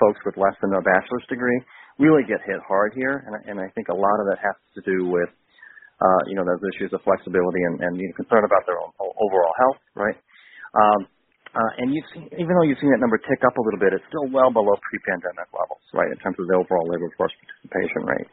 folks 0.00 0.20
with 0.24 0.36
less 0.40 0.56
than 0.58 0.72
a 0.72 0.80
bachelor's 0.80 1.22
degree, 1.28 1.60
really 2.00 2.24
get 2.24 2.40
hit 2.42 2.56
hard 2.66 2.96
here. 2.96 3.22
And, 3.28 3.36
and 3.46 3.56
I 3.60 3.68
think 3.76 3.88
a 3.88 3.94
lot 3.94 4.16
of 4.18 4.26
that 4.32 4.40
has 4.40 4.56
to 4.74 4.82
do 4.82 5.06
with, 5.06 5.28
uh, 6.00 6.22
you 6.26 6.34
know, 6.34 6.42
those 6.42 6.64
issues 6.74 6.90
of 6.96 7.04
flexibility 7.04 7.60
and, 7.68 7.78
and 7.84 7.92
you 8.00 8.08
know, 8.08 8.16
concern 8.16 8.48
about 8.48 8.64
their 8.64 8.80
own 8.80 8.90
overall 8.98 9.54
health, 9.60 9.80
right? 9.94 10.16
Um, 10.74 11.00
uh, 11.50 11.72
and 11.82 11.90
you've 11.90 12.06
seen, 12.14 12.30
even 12.38 12.54
though 12.54 12.62
you've 12.62 12.78
seen 12.78 12.94
that 12.94 13.02
number 13.02 13.18
tick 13.26 13.42
up 13.42 13.58
a 13.58 13.62
little 13.66 13.82
bit, 13.82 13.90
it's 13.90 14.06
still 14.06 14.30
well 14.30 14.54
below 14.54 14.78
pre-pandemic 14.86 15.50
levels, 15.50 15.82
right, 15.90 16.06
in 16.06 16.18
terms 16.22 16.38
of 16.38 16.46
the 16.46 16.54
overall 16.54 16.86
labor 16.86 17.10
force 17.18 17.34
participation 17.42 18.06
rate. 18.06 18.30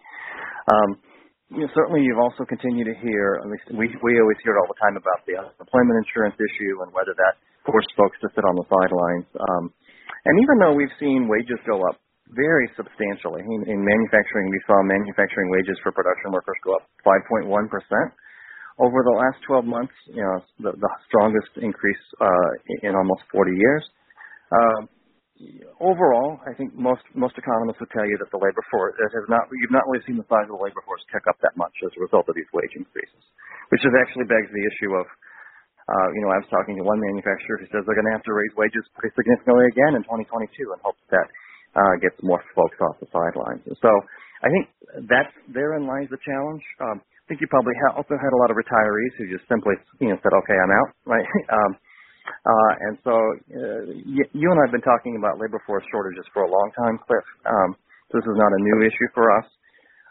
Um, 0.69 0.89
you 1.49 1.65
know, 1.65 1.71
certainly 1.73 2.05
you've 2.05 2.21
also 2.21 2.45
continued 2.45 2.85
to 2.91 2.97
hear, 3.01 3.41
at 3.41 3.47
least 3.49 3.65
we, 3.73 3.89
we 4.03 4.11
always 4.21 4.37
hear 4.45 4.53
it 4.53 4.59
all 4.61 4.69
the 4.69 4.77
time 4.77 4.99
about 4.99 5.25
the 5.25 5.39
unemployment 5.39 5.97
insurance 6.05 6.37
issue 6.37 6.85
and 6.85 6.93
whether 6.93 7.15
that 7.17 7.41
forced 7.65 7.89
folks 7.97 8.19
to 8.21 8.27
sit 8.35 8.43
on 8.45 8.53
the 8.53 8.67
sidelines. 8.67 9.27
Um, 9.33 9.73
and 10.27 10.35
even 10.43 10.55
though 10.59 10.75
we've 10.75 10.93
seen 10.99 11.31
wages 11.31 11.57
go 11.63 11.81
up 11.87 11.97
very 12.35 12.67
substantially, 12.75 13.41
in, 13.41 13.61
in 13.65 13.79
manufacturing, 13.79 14.51
we 14.51 14.59
saw 14.67 14.75
manufacturing 14.83 15.47
wages 15.49 15.79
for 15.79 15.95
production 15.95 16.35
workers 16.35 16.59
go 16.67 16.75
up 16.75 16.85
5.1% 17.01 17.47
over 18.77 19.01
the 19.01 19.15
last 19.17 19.41
12 19.49 19.65
months, 19.65 19.93
you 20.05 20.21
know, 20.21 20.37
the, 20.61 20.71
the 20.77 20.91
strongest 21.09 21.49
increase 21.57 22.03
uh, 22.21 22.49
in, 22.85 22.93
almost 22.93 23.25
40 23.33 23.49
years. 23.49 23.83
Um, 24.53 24.81
overall, 25.81 26.37
I 26.45 26.53
think 26.53 26.73
most 26.77 27.01
most 27.13 27.37
economists 27.37 27.81
would 27.81 27.93
tell 27.93 28.05
you 28.05 28.17
that 28.21 28.29
the 28.29 28.41
labor 28.41 28.63
force 28.69 28.97
has 29.01 29.25
not 29.29 29.49
you've 29.49 29.73
not 29.73 29.85
really 29.89 30.05
seen 30.05 30.17
the 30.17 30.25
size 30.29 30.49
of 30.49 30.57
the 30.57 30.61
labor 30.61 30.81
force 30.85 31.01
tick 31.09 31.25
up 31.29 31.37
that 31.41 31.53
much 31.57 31.73
as 31.85 31.93
a 31.97 32.01
result 32.01 32.29
of 32.29 32.37
these 32.37 32.49
wage 32.53 32.73
increases, 32.77 33.21
which 33.73 33.81
is 33.81 33.93
actually 33.97 34.29
begs 34.29 34.49
the 34.49 34.65
issue 34.65 34.93
of, 34.93 35.05
uh, 35.89 36.07
you 36.13 36.21
know, 36.25 36.31
I 36.33 36.41
was 36.41 36.49
talking 36.53 36.77
to 36.77 36.85
one 36.85 37.01
manufacturer 37.01 37.61
who 37.61 37.67
says 37.73 37.81
they're 37.85 37.97
going 37.97 38.09
to 38.09 38.15
have 38.17 38.25
to 38.29 38.33
raise 38.33 38.53
wages 38.57 38.85
pretty 38.97 39.13
significantly 39.17 39.65
again 39.73 39.97
in 39.97 40.01
2022 40.05 40.73
and 40.73 40.79
hopes 40.85 41.01
that 41.09 41.27
uh, 41.77 41.93
gets 42.01 42.17
more 42.21 42.41
folks 42.53 42.77
off 42.81 42.97
the 43.01 43.09
sidelines. 43.09 43.65
So 43.81 43.89
I 44.45 44.49
think 44.53 44.69
that's 45.09 45.33
therein 45.49 45.85
lies 45.85 46.09
the 46.09 46.21
challenge. 46.21 46.63
Um, 46.81 46.97
think 47.27 47.41
you 47.43 47.47
probably 47.51 47.75
ha- 47.87 47.95
also 47.99 48.15
had 48.17 48.33
a 48.33 48.39
lot 48.39 48.51
of 48.51 48.57
retirees 48.57 49.13
who 49.19 49.27
just 49.31 49.47
simply, 49.51 49.75
you 50.01 50.09
know, 50.11 50.19
said, 50.23 50.33
okay, 50.43 50.57
I'm 50.57 50.73
out, 50.73 50.89
right? 51.13 51.27
um, 51.53 51.71
uh, 52.43 52.73
and 52.89 52.95
so 53.03 53.13
uh, 53.13 53.81
y- 54.07 54.31
you 54.35 54.47
and 54.51 54.57
I 54.59 54.63
have 54.67 54.75
been 54.75 54.85
talking 54.85 55.15
about 55.19 55.39
labor 55.39 55.61
force 55.67 55.83
shortages 55.91 56.25
for 56.33 56.43
a 56.43 56.51
long 56.51 56.69
time, 56.75 56.99
Cliff. 57.07 57.27
Um, 57.47 57.69
this 58.11 58.23
is 58.23 58.35
not 58.39 58.51
a 58.51 58.61
new 58.63 58.77
issue 58.87 59.09
for 59.15 59.31
us. 59.35 59.47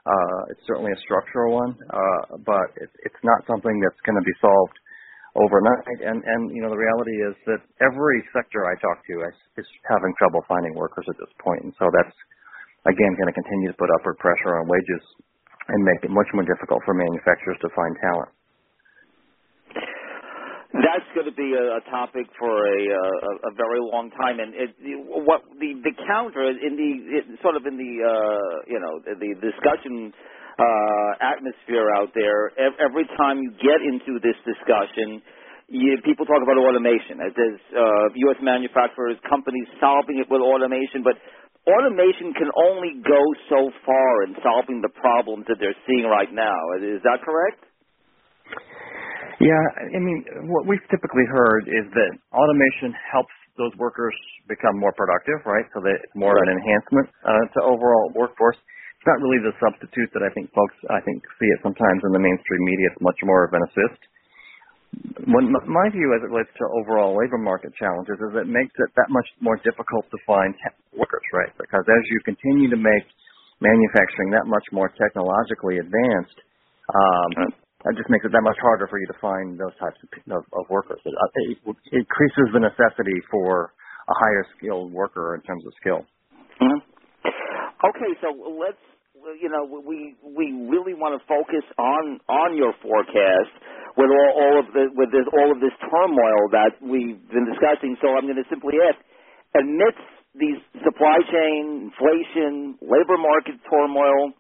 Uh, 0.07 0.41
it's 0.55 0.63
certainly 0.67 0.93
a 0.93 1.01
structural 1.03 1.55
one, 1.55 1.75
uh, 1.91 2.39
but 2.47 2.71
it, 2.79 2.91
it's 3.07 3.23
not 3.25 3.43
something 3.47 3.75
that's 3.83 3.99
going 4.07 4.19
to 4.19 4.27
be 4.27 4.35
solved 4.43 4.77
overnight. 5.37 5.85
And, 6.03 6.23
and 6.25 6.41
you 6.55 6.63
know 6.63 6.71
the 6.71 6.79
reality 6.81 7.17
is 7.27 7.35
that 7.51 7.63
every 7.85 8.23
sector 8.35 8.67
I 8.67 8.75
talk 8.83 9.03
to 9.07 9.15
is, 9.27 9.37
is 9.63 9.69
having 9.91 10.11
trouble 10.19 10.43
finding 10.49 10.75
workers 10.75 11.07
at 11.11 11.19
this 11.19 11.31
point, 11.43 11.63
and 11.67 11.75
so 11.79 11.91
that's 11.93 12.17
again 12.89 13.15
going 13.19 13.31
to 13.31 13.37
continue 13.37 13.71
to 13.71 13.79
put 13.79 13.91
upward 13.99 14.19
pressure 14.19 14.59
on 14.59 14.67
wages 14.71 15.05
and 15.69 15.79
make 15.83 16.01
it 16.03 16.11
much 16.11 16.31
more 16.35 16.45
difficult 16.45 16.83
for 16.85 16.95
manufacturers 16.95 17.59
to 17.63 17.69
find 17.75 17.93
talent. 18.03 18.31
That's 20.77 21.09
going 21.17 21.25
to 21.25 21.33
be 21.33 21.57
a, 21.57 21.81
topic 21.89 22.29
for 22.37 22.53
a, 22.53 22.81
a, 22.85 23.49
a 23.49 23.53
very 23.57 23.81
long 23.81 24.13
time, 24.13 24.43
and 24.43 24.53
it, 24.53 24.77
what 25.25 25.41
the 25.57 25.73
the 25.81 25.95
counter 26.05 26.45
in 26.53 26.77
the 26.77 26.91
it, 27.17 27.25
sort 27.41 27.57
of 27.57 27.65
in 27.65 27.81
the 27.81 27.93
uh, 28.05 28.55
you 28.69 28.77
know 28.77 29.01
the, 29.01 29.15
the 29.17 29.31
discussion 29.41 30.13
uh, 30.59 31.11
atmosphere 31.21 31.89
out 31.97 32.13
there. 32.13 32.53
Every 32.61 33.09
time 33.17 33.41
you 33.41 33.57
get 33.57 33.81
into 33.81 34.21
this 34.21 34.37
discussion, 34.45 35.23
you, 35.69 35.99
people 36.05 36.27
talk 36.27 36.43
about 36.43 36.59
automation. 36.61 37.19
There's 37.25 37.63
uh, 37.75 38.13
U.S. 38.29 38.41
manufacturers, 38.43 39.17
companies 39.29 39.67
solving 39.81 40.19
it 40.19 40.29
with 40.31 40.41
automation, 40.41 41.03
but 41.03 41.17
automation 41.67 42.31
can 42.39 42.51
only 42.55 43.03
go 43.03 43.21
so 43.51 43.71
far 43.85 44.23
in 44.25 44.39
solving 44.43 44.81
the 44.81 44.93
problems 44.95 45.47
that 45.51 45.59
they're 45.59 45.77
seeing 45.87 46.07
right 46.07 46.31
now. 46.31 46.57
Is 46.79 47.03
that 47.03 47.23
correct? 47.27 47.67
Yeah, 49.43 49.65
I 49.93 50.01
mean, 50.01 50.25
what 50.49 50.65
we've 50.65 50.85
typically 50.89 51.27
heard 51.29 51.69
is 51.69 51.85
that 51.93 52.13
automation 52.33 52.97
helps 53.13 53.35
those 53.61 53.73
workers 53.77 54.15
become 54.49 54.79
more 54.81 54.93
productive, 54.97 55.45
right? 55.45 55.67
So 55.77 55.85
that 55.85 55.97
it's 56.01 56.17
more 56.17 56.33
of 56.33 56.41
an 56.45 56.57
enhancement 56.57 57.09
uh, 57.25 57.45
to 57.57 57.59
overall 57.69 58.13
workforce. 58.17 58.57
It's 58.57 59.09
not 59.09 59.21
really 59.21 59.41
the 59.45 59.53
substitute 59.61 60.09
that 60.17 60.25
I 60.25 60.33
think 60.33 60.49
folks 60.57 60.77
I 60.89 61.05
think 61.05 61.21
see 61.37 61.49
it 61.53 61.61
sometimes 61.61 62.01
in 62.05 62.13
the 62.17 62.23
mainstream 62.23 62.63
media. 62.65 62.89
It's 62.93 63.03
much 63.05 63.21
more 63.25 63.45
of 63.45 63.53
an 63.53 63.63
assist. 63.69 64.01
When, 65.27 65.53
my 65.53 65.87
view 65.91 66.15
as 66.15 66.23
it 66.23 66.31
relates 66.31 66.53
to 66.57 66.65
overall 66.81 67.19
labor 67.19 67.39
market 67.39 67.75
challenges 67.75 68.17
is 68.17 68.33
it 68.39 68.49
makes 68.49 68.73
it 68.79 68.91
that 68.97 69.11
much 69.11 69.27
more 69.41 69.59
difficult 69.61 70.07
to 70.11 70.19
find 70.27 70.55
workers, 70.95 71.27
right? 71.35 71.53
Because 71.59 71.85
as 71.85 72.03
you 72.11 72.19
continue 72.25 72.71
to 72.71 72.79
make 72.79 73.05
manufacturing 73.61 74.31
that 74.33 74.47
much 74.47 74.65
more 74.73 74.93
technologically 74.95 75.83
advanced, 75.83 76.39
um, 76.95 77.51
it 77.87 77.95
just 77.95 78.11
makes 78.11 78.25
it 78.25 78.33
that 78.33 78.43
much 78.43 78.59
harder 78.63 78.87
for 78.87 78.99
you 78.99 79.07
to 79.07 79.19
find 79.21 79.59
those 79.59 79.75
types 79.79 79.99
of, 80.03 80.09
of, 80.33 80.43
of 80.55 80.65
workers. 80.71 80.99
It, 81.05 81.13
it, 81.13 81.59
it, 81.65 81.77
increases 81.93 82.47
the 82.55 82.63
necessity 82.63 83.19
for 83.31 83.73
a 84.09 84.15
higher 84.17 84.47
skilled 84.57 84.93
worker 84.93 85.35
in 85.35 85.43
terms 85.43 85.63
of 85.67 85.73
skill. 85.81 86.03
Mm-hmm. 86.63 86.81
Okay, 87.85 88.11
so 88.23 88.33
let's 88.59 88.81
you 89.43 89.51
know 89.51 89.67
we 89.67 90.15
we 90.23 90.53
really 90.71 90.95
want 90.95 91.19
to 91.19 91.23
focus 91.27 91.67
on 91.79 92.21
on 92.29 92.57
your 92.57 92.73
forecast 92.83 93.53
with 93.99 94.11
all, 94.11 94.33
all 94.39 94.57
of 94.61 94.67
the 94.75 94.85
with 94.95 95.11
this 95.13 95.27
all 95.35 95.51
of 95.53 95.61
this 95.61 95.75
turmoil 95.91 96.41
that 96.53 96.79
we've 96.83 97.21
been 97.33 97.47
discussing. 97.51 97.97
So 98.03 98.15
I'm 98.15 98.27
going 98.29 98.41
to 98.41 98.49
simply 98.51 98.79
ask, 98.85 98.99
amidst 99.59 100.05
these 100.39 100.61
supply 100.85 101.19
chain, 101.33 101.91
inflation, 101.91 102.79
labor 102.85 103.19
market 103.19 103.59
turmoil, 103.71 104.33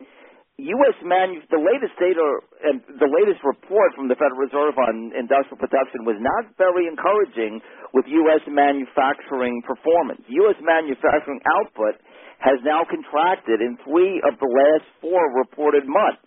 U.S. 0.60 0.96
manu- 1.02 1.40
the 1.48 1.56
latest 1.58 1.96
data 1.96 2.20
and 2.68 2.84
the 3.00 3.08
latest 3.08 3.40
report 3.40 3.96
from 3.96 4.12
the 4.12 4.14
Federal 4.20 4.44
Reserve 4.44 4.76
on 4.76 5.16
industrial 5.16 5.56
production 5.56 6.04
was 6.04 6.20
not 6.20 6.52
very 6.60 6.84
encouraging 6.86 7.58
with 7.96 8.04
U.S. 8.06 8.44
manufacturing 8.46 9.64
performance. 9.64 10.20
U.S. 10.28 10.58
manufacturing 10.60 11.40
output 11.56 11.96
has 12.44 12.60
now 12.68 12.84
contracted 12.84 13.64
in 13.64 13.80
three 13.88 14.20
of 14.28 14.36
the 14.38 14.50
last 14.50 14.84
four 15.00 15.24
reported 15.40 15.88
months. 15.88 16.20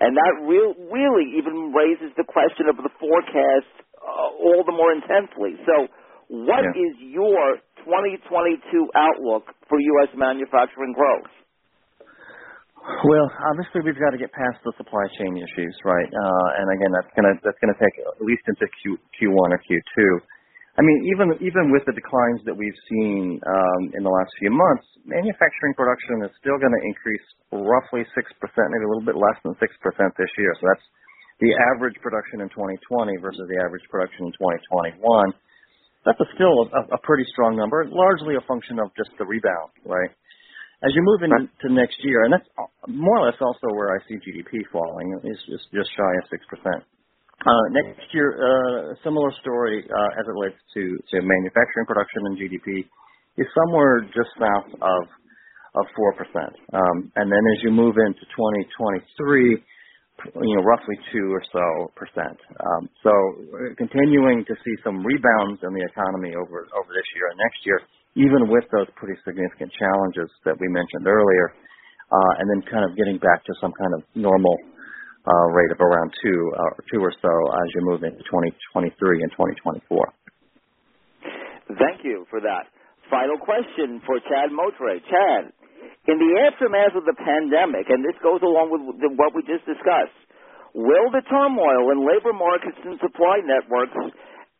And 0.00 0.16
that 0.16 0.34
real, 0.48 0.72
really 0.88 1.36
even 1.36 1.76
raises 1.76 2.12
the 2.16 2.24
question 2.24 2.72
of 2.72 2.80
the 2.80 2.88
forecast 2.96 3.68
uh, 4.00 4.32
all 4.32 4.64
the 4.64 4.72
more 4.72 4.92
intensely. 4.96 5.60
So, 5.68 5.92
what 6.32 6.64
yeah. 6.64 6.72
is 6.72 6.94
your 7.04 7.60
2022 7.84 8.64
outlook 8.96 9.52
for 9.68 9.76
U.S. 9.76 10.08
manufacturing 10.16 10.94
growth? 10.96 11.28
Well, 12.80 13.28
obviously 13.52 13.84
we've 13.84 13.98
got 14.00 14.16
to 14.16 14.20
get 14.20 14.32
past 14.32 14.56
the 14.64 14.72
supply 14.80 15.04
chain 15.20 15.36
issues, 15.36 15.76
right? 15.84 16.08
Uh, 16.08 16.48
and 16.64 16.66
again, 16.72 16.92
that's 16.96 17.12
gonna 17.12 17.34
that's 17.44 17.60
gonna 17.60 17.76
take 17.76 17.96
at 18.00 18.24
least 18.24 18.40
into 18.48 18.64
Q 18.80 18.96
Q1 19.20 19.52
or 19.52 19.60
Q2. 19.68 20.00
I 20.80 20.82
mean, 20.82 21.12
even 21.12 21.28
even 21.44 21.68
with 21.68 21.84
the 21.84 21.92
declines 21.92 22.40
that 22.48 22.56
we've 22.56 22.80
seen 22.88 23.36
um, 23.44 23.82
in 23.92 24.00
the 24.00 24.08
last 24.08 24.32
few 24.40 24.48
months, 24.48 24.88
manufacturing 25.04 25.76
production 25.76 26.24
is 26.24 26.32
still 26.40 26.56
going 26.56 26.72
to 26.72 26.82
increase 26.88 27.26
roughly 27.52 28.08
six 28.16 28.32
percent, 28.40 28.72
maybe 28.72 28.88
a 28.88 28.90
little 28.96 29.04
bit 29.04 29.20
less 29.20 29.36
than 29.44 29.52
six 29.60 29.76
percent 29.84 30.08
this 30.16 30.32
year. 30.40 30.56
So 30.56 30.72
that's 30.72 30.86
the 31.44 31.52
average 31.76 32.00
production 32.00 32.40
in 32.40 32.48
2020 32.56 33.12
versus 33.20 33.44
the 33.52 33.60
average 33.60 33.84
production 33.92 34.32
in 34.32 34.32
2021. 34.40 35.04
That's 36.08 36.16
a 36.16 36.28
still 36.32 36.72
a, 36.72 36.96
a 36.96 37.00
pretty 37.04 37.28
strong 37.28 37.60
number, 37.60 37.84
largely 37.84 38.40
a 38.40 38.44
function 38.48 38.80
of 38.80 38.88
just 38.96 39.12
the 39.20 39.28
rebound, 39.28 39.76
right? 39.84 40.08
As 40.80 40.96
you 40.96 41.04
move 41.04 41.28
into 41.28 41.76
next 41.76 42.00
year, 42.00 42.24
and 42.24 42.32
that's 42.32 42.48
more 42.88 43.20
or 43.20 43.28
less 43.28 43.36
also 43.44 43.68
where 43.76 43.92
I 43.92 44.00
see 44.08 44.16
GDP 44.16 44.64
falling, 44.72 45.12
is 45.28 45.36
just 45.44 45.68
just 45.76 45.92
shy 45.92 46.12
of 46.16 46.24
six 46.32 46.40
percent. 46.48 46.88
Uh, 47.40 47.64
next 47.72 48.04
year, 48.12 48.36
uh, 48.36 48.94
similar 49.02 49.32
story 49.40 49.80
uh, 49.88 50.20
as 50.20 50.24
it 50.28 50.34
relates 50.36 50.60
to, 50.76 51.00
to 51.08 51.24
manufacturing 51.24 51.86
production 51.88 52.20
and 52.28 52.36
GDP 52.36 52.84
is 53.40 53.48
somewhere 53.56 54.04
just 54.12 54.28
south 54.36 54.68
of 54.80 55.02
of 55.78 55.86
four 55.94 56.12
percent. 56.18 56.52
Um, 56.74 57.12
and 57.14 57.30
then 57.30 57.44
as 57.54 57.58
you 57.62 57.70
move 57.70 57.94
into 57.96 58.26
2023, 58.34 59.54
you 59.54 60.56
know, 60.56 60.62
roughly 60.66 60.98
two 61.14 61.30
or 61.32 61.42
so 61.54 61.64
percent. 61.96 62.36
Um, 62.58 62.90
so 63.00 63.12
continuing 63.78 64.44
to 64.44 64.54
see 64.66 64.74
some 64.84 65.00
rebounds 65.06 65.62
in 65.62 65.72
the 65.72 65.84
economy 65.86 66.34
over 66.36 66.66
over 66.74 66.90
this 66.92 67.08
year 67.16 67.26
and 67.30 67.38
next 67.38 67.60
year, 67.64 67.80
even 68.20 68.50
with 68.50 68.66
those 68.74 68.90
pretty 68.98 69.16
significant 69.24 69.72
challenges 69.78 70.28
that 70.44 70.58
we 70.58 70.68
mentioned 70.68 71.06
earlier, 71.06 71.54
uh, 72.12 72.32
and 72.42 72.46
then 72.50 72.60
kind 72.68 72.84
of 72.84 72.98
getting 72.98 73.16
back 73.16 73.40
to 73.46 73.54
some 73.62 73.72
kind 73.78 73.94
of 73.96 74.02
normal 74.18 74.58
uh, 75.26 75.46
rate 75.52 75.70
of 75.70 75.80
around 75.80 76.12
two 76.22 76.40
uh, 76.56 76.76
or 76.76 76.82
two 76.88 77.00
or 77.00 77.12
so 77.12 77.32
as 77.52 77.66
you 77.74 77.80
move 77.84 78.02
into 78.02 78.22
2023 78.30 79.22
and 79.22 79.30
2024. 79.32 80.12
Thank 81.76 82.02
you 82.02 82.26
for 82.30 82.40
that. 82.40 82.66
Final 83.10 83.38
question 83.38 84.00
for 84.06 84.18
Chad 84.26 84.50
Moutray. 84.54 85.02
Chad, 85.06 85.52
in 86.08 86.16
the 86.16 86.32
aftermath 86.46 86.96
of 86.96 87.04
the 87.04 87.14
pandemic, 87.14 87.90
and 87.90 88.00
this 88.02 88.16
goes 88.22 88.40
along 88.40 88.72
with 88.72 88.82
what 89.18 89.34
we 89.34 89.42
just 89.44 89.66
discussed, 89.66 90.16
will 90.72 91.10
the 91.12 91.22
turmoil 91.28 91.90
in 91.92 92.06
labor 92.06 92.32
markets 92.32 92.78
and 92.86 92.96
supply 93.02 93.42
networks 93.44 93.94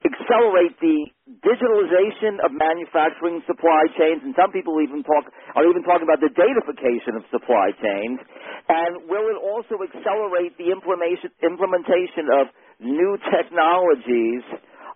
accelerate 0.00 0.76
the 0.80 1.12
digitalization 1.44 2.40
of 2.40 2.52
manufacturing 2.56 3.44
supply 3.44 3.84
chains, 4.00 4.24
and 4.24 4.32
some 4.32 4.52
people 4.52 4.80
even 4.80 5.04
talk 5.04 5.28
are 5.54 5.66
even 5.68 5.84
talking 5.84 6.08
about 6.08 6.24
the 6.24 6.32
datafication 6.32 7.20
of 7.20 7.24
supply 7.28 7.72
chains. 7.76 8.20
And 8.68 9.08
will 9.08 9.28
it 9.28 9.38
also 9.38 9.80
accelerate 9.84 10.56
the 10.56 10.72
implementation 10.72 12.26
of 12.32 12.48
new 12.80 13.18
technologies 13.28 14.44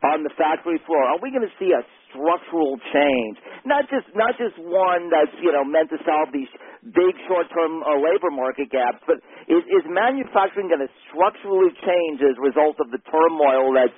on 0.04 0.24
the 0.24 0.32
factory 0.36 0.80
floor? 0.88 1.04
Are 1.04 1.20
we 1.20 1.32
going 1.32 1.44
to 1.44 1.56
see 1.60 1.72
a 1.72 1.84
structural 2.14 2.78
change, 2.94 3.36
not 3.66 3.90
just 3.90 4.06
not 4.14 4.38
just 4.38 4.54
one 4.62 5.10
that's 5.10 5.34
you 5.42 5.50
know 5.50 5.66
meant 5.66 5.90
to 5.90 5.98
solve 6.06 6.30
these 6.30 6.48
big 6.94 7.14
short-term 7.26 7.82
uh, 7.82 7.98
labor 7.98 8.30
market 8.30 8.70
gaps, 8.70 9.02
but 9.08 9.18
is, 9.50 9.64
is 9.66 9.84
manufacturing 9.88 10.68
going 10.70 10.84
to 10.84 10.92
structurally 11.10 11.72
change 11.82 12.22
as 12.22 12.38
a 12.38 12.44
result 12.44 12.76
of 12.78 12.92
the 12.94 13.00
turmoil 13.10 13.72
that's 13.74 13.96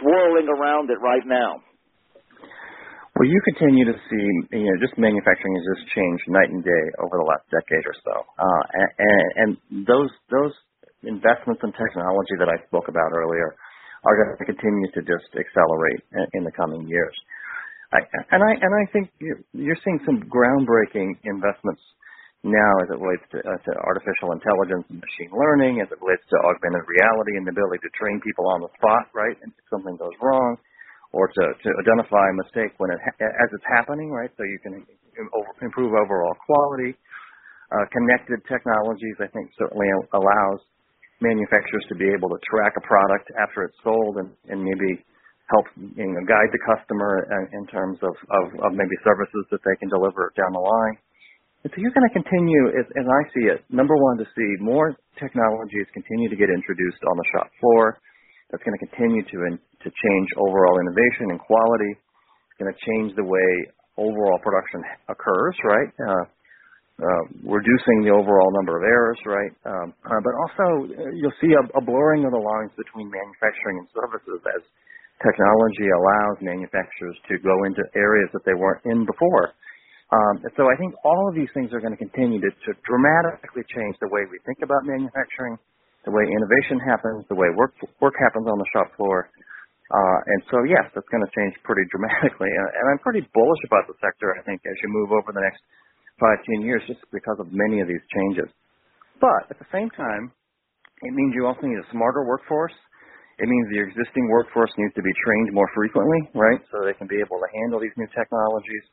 swirling 0.00 0.48
around 0.48 0.90
it 0.90 1.00
right 1.00 1.24
now? 1.26 1.62
Well, 3.16 3.24
you 3.32 3.40
continue 3.48 3.88
to 3.88 3.96
see, 4.12 4.26
you 4.60 4.68
know, 4.68 4.76
just 4.76 4.92
manufacturing 5.00 5.56
has 5.56 5.64
just 5.72 5.88
changed 5.96 6.24
night 6.28 6.52
and 6.52 6.60
day 6.60 6.84
over 7.00 7.16
the 7.16 7.24
last 7.24 7.48
decade 7.48 7.84
or 7.88 7.96
so, 8.04 8.12
uh, 8.12 8.62
and, 8.76 9.56
and 9.64 9.86
those 9.88 10.12
those 10.28 10.52
investments 11.00 11.64
in 11.64 11.72
technology 11.72 12.36
that 12.36 12.52
I 12.52 12.60
spoke 12.68 12.92
about 12.92 13.16
earlier 13.16 13.56
are 14.04 14.14
going 14.20 14.36
to 14.36 14.44
continue 14.44 14.92
to 14.92 15.00
just 15.00 15.32
accelerate 15.32 16.04
in, 16.36 16.44
the 16.44 16.52
coming 16.52 16.84
years. 16.84 17.16
I, 17.96 18.04
and 18.36 18.44
I 18.44 18.52
and 18.60 18.72
I 18.76 18.84
think 18.92 19.08
you're 19.18 19.80
seeing 19.80 20.00
some 20.04 20.20
groundbreaking 20.28 21.16
investments 21.24 21.80
now 22.46 22.72
as 22.82 22.88
it 22.94 22.98
relates 23.02 23.26
to, 23.34 23.38
uh, 23.42 23.58
to 23.58 23.72
artificial 23.82 24.32
intelligence 24.32 24.86
and 24.88 25.02
machine 25.02 25.32
learning, 25.34 25.82
as 25.82 25.88
it 25.90 25.98
relates 25.98 26.24
to 26.30 26.36
augmented 26.46 26.86
reality 26.86 27.34
and 27.38 27.44
the 27.46 27.52
ability 27.52 27.82
to 27.82 27.90
train 27.98 28.22
people 28.22 28.46
on 28.50 28.62
the 28.62 28.70
spot, 28.78 29.10
right? 29.12 29.36
And 29.42 29.50
if 29.50 29.64
something 29.68 29.98
goes 29.98 30.14
wrong, 30.22 30.56
or 31.14 31.28
to, 31.28 31.44
to 31.54 31.68
identify 31.80 32.24
a 32.28 32.36
mistake 32.36 32.74
when 32.76 32.90
it 32.90 33.00
ha- 33.00 33.16
as 33.18 33.48
it's 33.54 33.68
happening, 33.70 34.10
right? 34.10 34.30
So 34.36 34.44
you 34.44 34.58
can 34.60 34.84
improve 35.62 35.94
overall 35.94 36.34
quality. 36.44 36.94
Uh, 37.72 37.82
connected 37.90 38.38
technologies, 38.46 39.16
I 39.18 39.26
think, 39.34 39.50
certainly 39.58 39.90
allows 40.14 40.60
manufacturers 41.18 41.82
to 41.88 41.96
be 41.96 42.06
able 42.12 42.28
to 42.30 42.38
track 42.46 42.76
a 42.76 42.84
product 42.84 43.32
after 43.40 43.64
it's 43.64 43.78
sold 43.82 44.20
and, 44.22 44.30
and 44.52 44.62
maybe 44.62 45.02
help 45.50 45.66
you 45.96 46.06
know, 46.06 46.22
guide 46.26 46.50
the 46.52 46.62
customer 46.62 47.26
in, 47.26 47.62
in 47.62 47.64
terms 47.66 47.98
of, 48.02 48.12
of, 48.12 48.44
of 48.66 48.70
maybe 48.74 48.94
services 49.02 49.44
that 49.50 49.62
they 49.64 49.74
can 49.78 49.88
deliver 49.88 50.32
down 50.36 50.52
the 50.52 50.62
line. 50.62 50.96
And 51.66 51.74
so 51.74 51.82
you're 51.82 51.90
going 51.98 52.06
to 52.06 52.14
continue, 52.14 52.78
as, 52.78 52.86
as 52.94 53.10
I 53.10 53.20
see 53.34 53.50
it, 53.50 53.58
number 53.74 53.98
one, 53.98 54.22
to 54.22 54.26
see 54.38 54.50
more 54.62 54.94
technologies 55.18 55.90
continue 55.90 56.30
to 56.30 56.38
get 56.38 56.46
introduced 56.46 57.02
on 57.02 57.18
the 57.18 57.26
shop 57.34 57.50
floor. 57.58 57.98
That's 58.54 58.62
going 58.62 58.78
to 58.78 58.84
continue 58.86 59.26
to 59.26 59.36
in, 59.50 59.58
to 59.58 59.90
change 59.90 60.28
overall 60.38 60.78
innovation 60.78 61.34
and 61.34 61.42
quality. 61.42 61.98
It's 61.98 62.58
going 62.62 62.70
to 62.70 62.78
change 62.86 63.18
the 63.18 63.26
way 63.26 63.50
overall 63.98 64.38
production 64.46 64.78
occurs, 65.10 65.58
right? 65.66 65.90
Uh, 66.06 66.24
uh, 67.02 67.22
reducing 67.42 68.06
the 68.06 68.14
overall 68.14 68.54
number 68.62 68.78
of 68.78 68.86
errors, 68.86 69.18
right? 69.26 69.50
Um, 69.66 69.90
uh, 70.06 70.22
but 70.22 70.34
also, 70.46 70.86
uh, 70.86 71.10
you'll 71.18 71.34
see 71.42 71.50
a, 71.50 71.66
a 71.74 71.82
blurring 71.82 72.22
of 72.22 72.30
the 72.30 72.38
lines 72.38 72.70
between 72.78 73.10
manufacturing 73.10 73.82
and 73.82 73.90
services 73.90 74.38
as 74.54 74.62
technology 75.18 75.90
allows 75.90 76.38
manufacturers 76.46 77.18
to 77.26 77.42
go 77.42 77.66
into 77.66 77.82
areas 77.98 78.30
that 78.38 78.46
they 78.46 78.54
weren't 78.54 78.86
in 78.86 79.02
before. 79.02 79.50
Um, 80.14 80.38
so 80.54 80.70
I 80.70 80.78
think 80.78 80.94
all 81.02 81.26
of 81.26 81.34
these 81.34 81.50
things 81.50 81.74
are 81.74 81.82
going 81.82 81.94
to 81.94 81.98
continue 81.98 82.38
to, 82.38 82.50
to 82.50 82.70
dramatically 82.86 83.66
change 83.74 83.98
the 83.98 84.06
way 84.06 84.22
we 84.30 84.38
think 84.46 84.62
about 84.62 84.86
manufacturing, 84.86 85.58
the 86.06 86.14
way 86.14 86.22
innovation 86.22 86.78
happens, 86.78 87.26
the 87.26 87.34
way 87.34 87.50
work 87.58 87.74
work 87.98 88.14
happens 88.22 88.46
on 88.46 88.54
the 88.54 88.68
shop 88.70 88.94
floor. 88.94 89.26
Uh, 89.90 90.18
and 90.30 90.40
so 90.50 90.62
yes, 90.62 90.86
that's 90.94 91.10
going 91.10 91.26
to 91.26 91.32
change 91.34 91.58
pretty 91.66 91.82
dramatically. 91.94 92.50
And, 92.50 92.68
and 92.70 92.84
I'm 92.94 93.02
pretty 93.02 93.26
bullish 93.34 93.62
about 93.66 93.90
the 93.90 93.98
sector. 93.98 94.30
I 94.38 94.46
think 94.46 94.62
as 94.62 94.78
you 94.78 94.88
move 94.94 95.10
over 95.10 95.34
the 95.34 95.42
next 95.42 95.58
five, 96.22 96.38
ten 96.46 96.62
years, 96.62 96.86
just 96.86 97.02
because 97.10 97.42
of 97.42 97.50
many 97.50 97.82
of 97.82 97.90
these 97.90 98.02
changes. 98.14 98.46
But 99.18 99.50
at 99.50 99.58
the 99.58 99.68
same 99.74 99.90
time, 99.98 100.30
it 101.02 101.12
means 101.12 101.34
you 101.34 101.50
also 101.50 101.66
need 101.66 101.82
a 101.82 101.88
smarter 101.90 102.24
workforce. 102.24 102.72
It 103.36 103.50
means 103.50 103.66
the 103.68 103.84
existing 103.84 104.30
workforce 104.32 104.72
needs 104.80 104.94
to 104.96 105.04
be 105.04 105.12
trained 105.26 105.52
more 105.52 105.68
frequently, 105.76 106.24
right, 106.32 106.62
so 106.72 106.80
they 106.86 106.96
can 106.96 107.04
be 107.04 107.20
able 107.20 107.36
to 107.36 107.48
handle 107.52 107.82
these 107.82 107.92
new 108.00 108.08
technologies. 108.16 108.84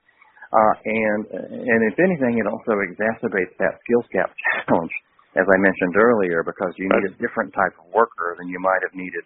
Uh, 0.53 0.75
and 0.85 1.21
and 1.49 1.79
if 1.89 1.97
anything, 1.97 2.37
it 2.37 2.45
also 2.45 2.77
exacerbates 2.85 3.57
that 3.57 3.81
skills 3.81 4.05
gap 4.13 4.29
challenge, 4.69 4.93
as 5.33 5.49
I 5.49 5.57
mentioned 5.57 5.97
earlier, 5.97 6.45
because 6.45 6.77
you 6.77 6.85
need 6.93 7.09
a 7.09 7.13
different 7.17 7.49
type 7.57 7.73
of 7.81 7.89
worker 7.89 8.37
than 8.37 8.45
you 8.47 8.61
might 8.61 8.85
have 8.85 8.93
needed, 8.93 9.25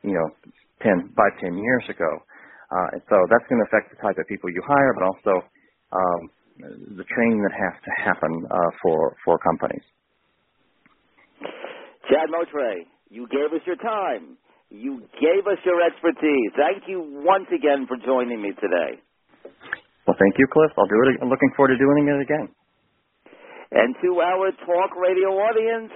you 0.00 0.16
know, 0.16 0.32
ten 0.80 1.12
five 1.12 1.36
ten 1.44 1.60
years 1.60 1.84
ago. 1.92 2.08
Uh, 2.72 2.96
and 2.96 3.02
so 3.12 3.20
that's 3.28 3.44
going 3.52 3.60
to 3.60 3.68
affect 3.68 3.92
the 3.92 4.00
type 4.00 4.16
of 4.16 4.24
people 4.32 4.48
you 4.48 4.64
hire, 4.64 4.96
but 4.96 5.04
also 5.04 5.44
um, 5.92 6.20
the 6.96 7.04
training 7.04 7.44
that 7.44 7.52
has 7.52 7.76
to 7.84 7.92
happen 8.00 8.32
uh, 8.48 8.70
for 8.80 9.12
for 9.28 9.36
companies. 9.44 9.84
Chad 12.08 12.32
Moutray, 12.32 12.88
you 13.10 13.28
gave 13.28 13.52
us 13.52 13.60
your 13.66 13.76
time. 13.76 14.40
You 14.70 15.04
gave 15.20 15.44
us 15.44 15.60
your 15.68 15.84
expertise. 15.84 16.50
Thank 16.56 16.88
you 16.88 17.04
once 17.20 17.46
again 17.52 17.84
for 17.86 18.00
joining 18.00 18.40
me 18.40 18.52
today. 18.56 19.04
Well, 20.06 20.16
thank 20.18 20.34
you, 20.38 20.46
Cliff. 20.50 20.72
I'll 20.76 20.90
do 20.90 20.98
it. 21.06 21.22
I'm 21.22 21.30
looking 21.30 21.52
forward 21.54 21.74
to 21.74 21.78
doing 21.78 22.10
it 22.10 22.20
again. 22.22 22.48
And 23.72 23.94
to 24.02 24.20
our 24.20 24.50
talk 24.66 24.92
radio 24.98 25.32
audience, 25.38 25.92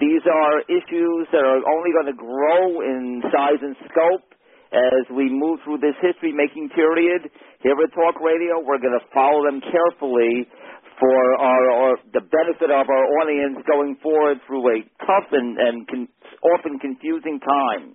these 0.00 0.24
are 0.24 0.64
issues 0.66 1.28
that 1.30 1.44
are 1.44 1.62
only 1.62 1.92
going 1.92 2.10
to 2.10 2.18
grow 2.18 2.80
in 2.80 3.22
size 3.28 3.60
and 3.60 3.76
scope 3.86 4.34
as 4.72 5.06
we 5.14 5.30
move 5.30 5.60
through 5.62 5.78
this 5.78 5.94
history 6.02 6.32
making 6.32 6.72
period. 6.74 7.30
Here 7.62 7.76
at 7.76 7.92
Talk 7.94 8.18
Radio, 8.18 8.58
we're 8.64 8.82
going 8.82 8.98
to 8.98 9.06
follow 9.14 9.44
them 9.46 9.62
carefully 9.62 10.48
for 10.98 11.20
our, 11.38 11.62
our 11.70 11.92
the 12.12 12.24
benefit 12.24 12.70
of 12.70 12.86
our 12.88 13.06
audience 13.22 13.62
going 13.66 13.96
forward 14.02 14.38
through 14.46 14.64
a 14.74 14.78
tough 15.06 15.28
and, 15.30 15.58
and 15.58 15.86
con, 15.86 16.08
often 16.42 16.78
confusing 16.78 17.38
time. 17.38 17.94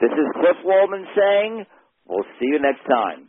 This 0.00 0.10
is 0.10 0.26
Cliff 0.40 0.58
Waldman 0.64 1.06
saying, 1.14 1.64
we'll 2.08 2.26
see 2.40 2.50
you 2.50 2.58
next 2.58 2.82
time. 2.88 3.28